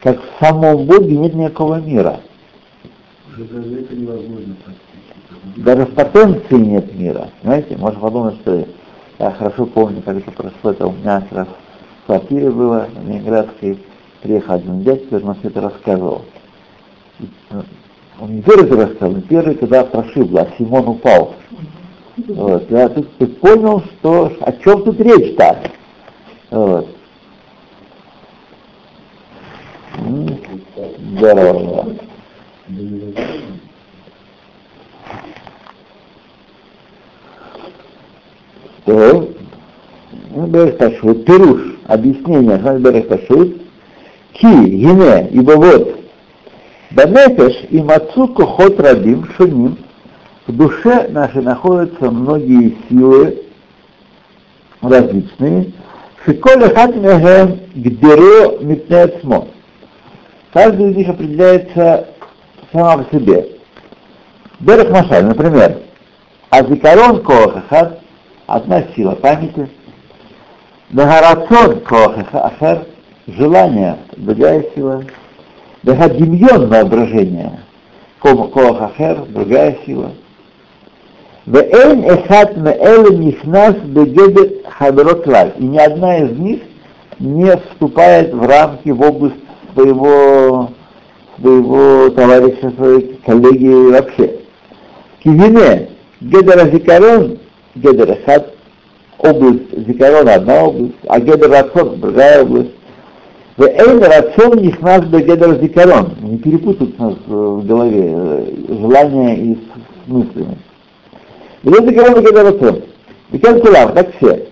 [0.00, 2.20] Как в самом Боге нет никакого мира.
[5.56, 7.28] Даже в потенции нет мира.
[7.42, 8.66] Знаете, можно подумать, что
[9.18, 11.48] я хорошо помню, как это прошло, это у меня как раз
[12.06, 13.78] квартире было, Ленинградской,
[14.22, 16.22] приехал один дядька, он все это рассказывал.
[18.20, 21.34] Он не первый это рассказывал, первый, когда прошибло, а Симон упал.
[22.28, 22.70] Вот.
[22.70, 25.58] Я тут понял, что о чем тут речь-то.
[26.50, 26.88] Вот.
[31.16, 31.96] Здорово.
[38.84, 39.28] То,
[40.46, 43.62] Берех Пашут, Пируш, объяснение, что Берех Пашут,
[44.32, 46.00] Ки, Гине, ибо вот,
[46.90, 49.78] Банефеш и Мацуку Хот Рабим Шуним,
[50.46, 53.44] в душе нашей находятся многие силы
[54.82, 55.72] различные,
[56.24, 59.48] Шиколя Хатмехем Гдеро Митнецмо.
[60.52, 62.08] Каждый из них определяется
[62.72, 63.48] сама по себе.
[64.60, 65.78] Берег Машаль, например,
[66.50, 68.00] Азикарон Коахахат,
[68.46, 69.68] одна сила памяти,
[70.94, 72.86] Нагарацон Коахахар,
[73.26, 75.02] желание, другая сила,
[75.82, 77.58] Дагадимьон воображение,
[78.22, 80.12] Коахахер, другая сила.
[81.46, 85.54] Вээн эхат меэлэ нихнас бегедет хабероклаль.
[85.58, 86.60] И ни одна из них
[87.18, 89.34] не вступает в рамки в область
[89.74, 90.70] своего,
[91.40, 94.36] своего товарища, своей коллеги вообще.
[95.24, 95.88] Кивине,
[96.20, 97.38] Гедера Зикарон,
[97.74, 98.53] Гедер Хат,
[99.18, 102.72] область Зикарона одна область, а Гедер Рацон другая область.
[103.56, 106.14] В Эйн Рацон них нас до Гедер Зикарон.
[106.20, 109.58] Не перепутать нас в голове желания и
[110.06, 110.58] мыслями.
[111.62, 112.82] Гедер Зикарон и Гедер Рацон.
[113.32, 114.48] И как кулам, так все.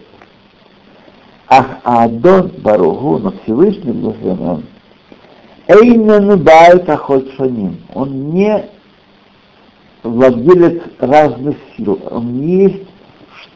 [1.48, 4.62] Ах, Адон Баругу, но Всевышний благословен он,
[5.68, 7.76] Эйнен Байт Ахот Шаним.
[7.94, 8.64] Он не
[10.02, 11.98] владелец разных сил.
[12.10, 12.88] Он не есть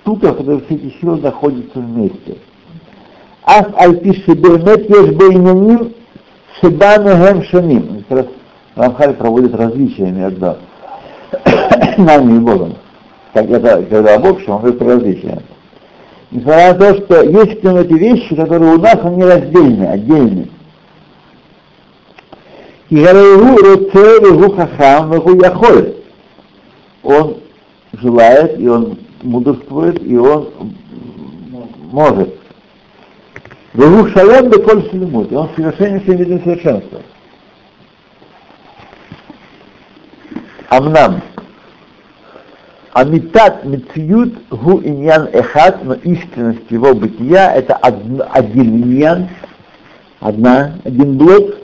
[0.07, 2.37] штука, которой все эти силы находятся вместе.
[3.45, 5.95] Ас альпиши бемет еш бейняним
[6.61, 8.05] шибанахем шаним.
[8.09, 8.27] Как раз
[8.77, 10.59] Рамхаль проводит различия между
[11.99, 12.77] нами и Богом.
[13.35, 15.43] Как это, когда об общем, он говорит про различия.
[16.31, 20.49] Несмотря на то, что есть нем эти вещи, которые у нас они раздельны, отдельны.
[22.91, 25.95] И Гарейгу Роце Регу Хахам Яхоль.
[27.03, 27.39] Он
[27.93, 30.75] желает, и он мудрствует, и он
[31.93, 32.35] может.
[33.75, 35.31] Вегу Шалем Беколь Шлемут.
[35.31, 37.01] И он совершенен всем видом совершенства.
[40.71, 41.23] Амнам.
[42.93, 49.29] Амитат Мициют Гу Иньян Эхат, но истинность его бытия это один иньян,
[50.21, 51.57] одна, один блок,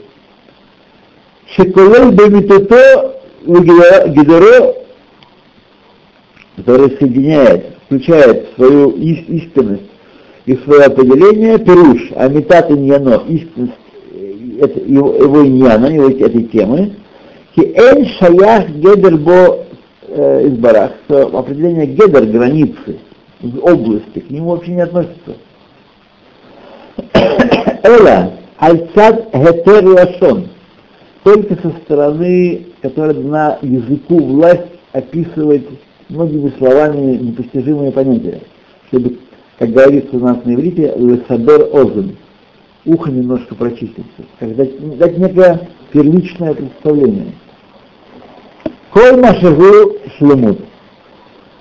[1.55, 4.82] Шеколель Бемитото Гидеро,
[6.55, 9.89] который соединяет включает свою ис- истинность
[10.45, 13.73] и свое определение, пируш, амитат иньяно, истинность
[14.11, 16.95] э, это, его, его иньяна, его этой темы,
[17.55, 19.65] ки эль шаях гедер бо
[20.07, 22.99] э, избарах, что определение гедер, границы,
[23.61, 25.37] области, к нему вообще не относится.
[27.83, 30.49] Эла, альцад гетер лашон,
[31.23, 35.63] только со стороны, которая дана языку власть описывать
[36.13, 38.41] многими словами непостижимые понятия,
[38.87, 39.17] чтобы,
[39.57, 42.15] как говорится у нас на иврите, лесабер озен,
[42.85, 47.33] ухо немножко прочистится, как дать, дать некое первичное представление.
[48.91, 50.59] Коль машагу шлемут.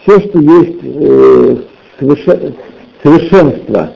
[0.02, 1.56] Все, что есть э,
[1.98, 2.54] соверше-
[3.02, 3.94] совершенство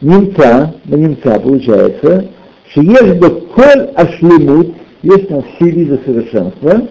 [0.00, 2.28] немца, на немца получается,
[2.70, 6.88] что ежели коль ашлемут, есть у нас все виды совершенства,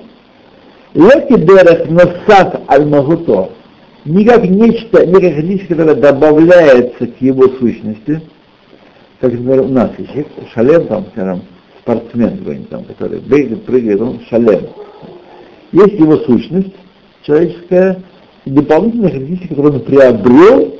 [0.97, 3.51] Леки дерах насав аль-магуто,
[4.03, 8.19] не как нечто, не как личность, которая добавляется к его сущности,
[9.21, 11.41] как, например, у нас есть шалем, там, скажем,
[11.81, 14.69] спортсмен какой-нибудь там, который бегает, прыгает, он шалем.
[15.71, 16.73] Есть его сущность
[17.21, 18.01] человеческая,
[18.45, 20.75] и дополнительная характеристика, которую он приобрел,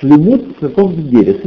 [0.00, 1.40] шлемут в каком-то деле.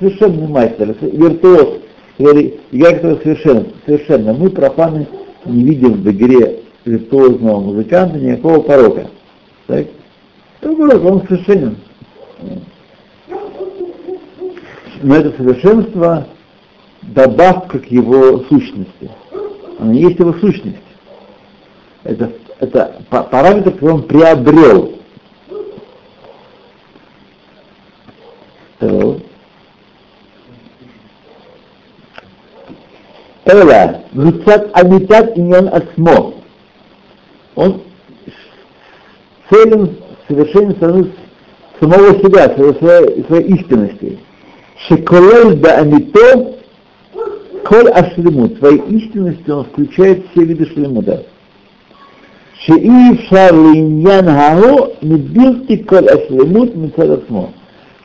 [0.00, 1.78] Совершенный мастер, виртуоз,
[2.18, 4.32] который, игра, которая совершенно, совершенно.
[4.32, 5.06] Мы, профаны,
[5.44, 9.08] не видим в игре виртуозного музыканта никакого порока.
[9.66, 9.86] Так?
[10.62, 11.76] Наоборот, он совершенен.
[15.02, 16.26] Но это совершенство
[17.02, 19.10] добавка к его сущности.
[19.78, 20.78] Она есть его сущность.
[22.04, 24.92] Это, это па- параметр, который он приобрел.
[33.44, 36.35] Эла, митат амитат иньон асмо.
[37.56, 37.80] Он
[39.50, 39.96] целен
[40.28, 41.10] совершенно стороны
[41.80, 44.18] самого себя, своей, своей, истинности.
[44.86, 46.54] Шеколель да амито
[47.64, 48.58] коль ашлемут.
[48.58, 51.24] Своей истинности он включает все виды шлемута.
[52.64, 57.50] Шеи шарлиньян гао мидбилти коль ашлемут митад асмо.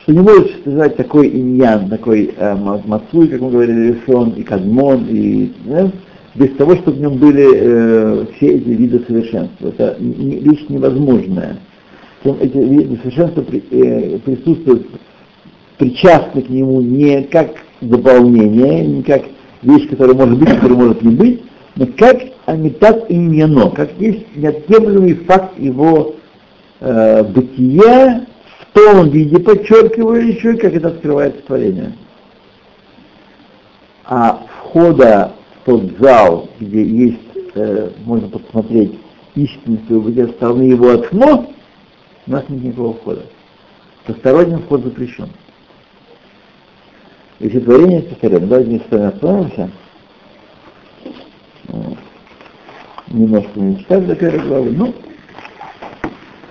[0.02, 4.42] Что не может существовать такой иньян, такой э, ма- мацуй, как мы говорили, решен, и
[4.42, 5.92] кадмон, и да,
[6.34, 9.68] без того, чтобы в нем были э, все эти виды совершенства.
[9.68, 11.58] Это не- вещь невозможная.
[12.24, 14.86] Эти виды совершенства при- э, присутствуют,
[15.78, 19.22] причастны к нему не как дополнение, не как
[19.62, 21.42] вещь, которая может быть, которая может не быть,
[21.76, 26.14] но как амитат иньяно, как есть неотъемлемый факт его
[26.80, 28.26] э, бытия
[28.60, 31.92] в том виде, подчеркиваю еще, как это открывается творение.
[34.04, 35.32] А входа
[35.64, 37.20] тот зал, где есть,
[37.54, 38.98] э, можно посмотреть
[39.88, 41.52] его бытия со стороны его отмо,
[42.26, 43.26] у нас нет никакого входа.
[44.06, 45.28] Посторонним вход запрещен.
[47.38, 49.70] Если творение есть посторонним, давайте мы с вами остановимся.
[53.08, 54.94] Немножко не читать до первой главы, ну,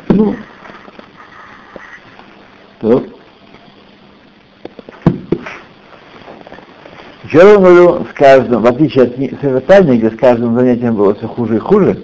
[0.10, 0.36] ну,
[2.80, 3.04] так.
[7.24, 11.28] Еще раз говорю, с каждым, в отличие от Севертания, где с каждым занятием было все
[11.28, 12.04] хуже и хуже,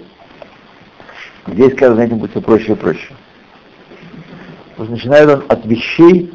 [1.48, 3.12] здесь каждым занятием будет все проще и проще.
[4.76, 6.32] Потому начинает он от вещей,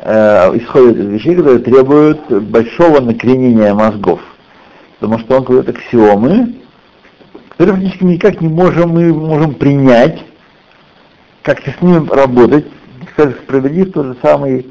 [0.00, 4.20] э, исходит из вещей, которые требуют большого накренения мозгов.
[5.00, 6.54] Потому что он говорит аксиомы,
[7.50, 10.24] которые практически никак не можем, мы можем принять,
[11.42, 12.64] как с ними работать,
[13.06, 14.66] кстати, справедлив тот же самый,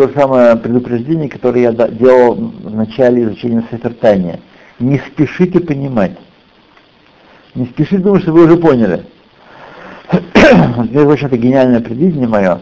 [0.00, 4.40] то же самое предупреждение, которое я делал в начале изучения Сефертания.
[4.78, 6.16] Не спешите понимать.
[7.54, 9.04] Не спешите думать, что вы уже поняли.
[10.10, 12.60] Это, в общем-то, гениальное предвидение мое.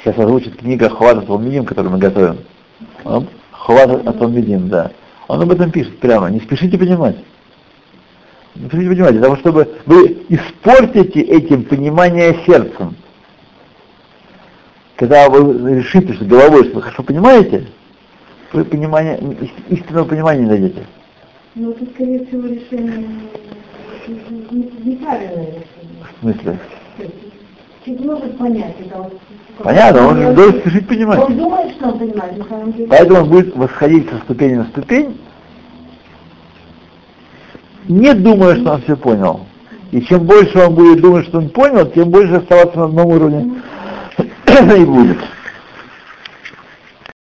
[0.00, 2.38] Сейчас озвучит книга Хват Аталмидим, которую мы готовим.
[3.52, 4.90] Хват Аталмидим, да.
[5.28, 6.28] Он об этом пишет прямо.
[6.28, 7.16] Не спешите понимать.
[8.56, 12.96] Не спешите понимать, того, чтобы вы испортите этим понимание сердцем.
[14.96, 17.66] Когда вы решите, что головой, что вы хорошо понимаете,
[18.52, 19.20] вы понимание,
[19.68, 20.86] истинного понимания не дойдете.
[21.54, 23.06] Ну, это, скорее всего, решение
[24.08, 26.04] не- не- неправильное решение.
[26.18, 26.58] В смысле?
[27.84, 29.20] Чуть может понять, это вот-
[29.58, 31.18] Понятно, он должен спешить понимать.
[31.18, 32.88] Он думает, что он понимает, на самом деле.
[32.88, 35.18] Поэтому он будет восходить со ступени на ступень,
[37.88, 39.40] не думая, что он все понял.
[39.92, 43.62] И чем больше он будет думать, что он понял, тем больше оставаться на одном уровне
[44.18, 45.18] и будет.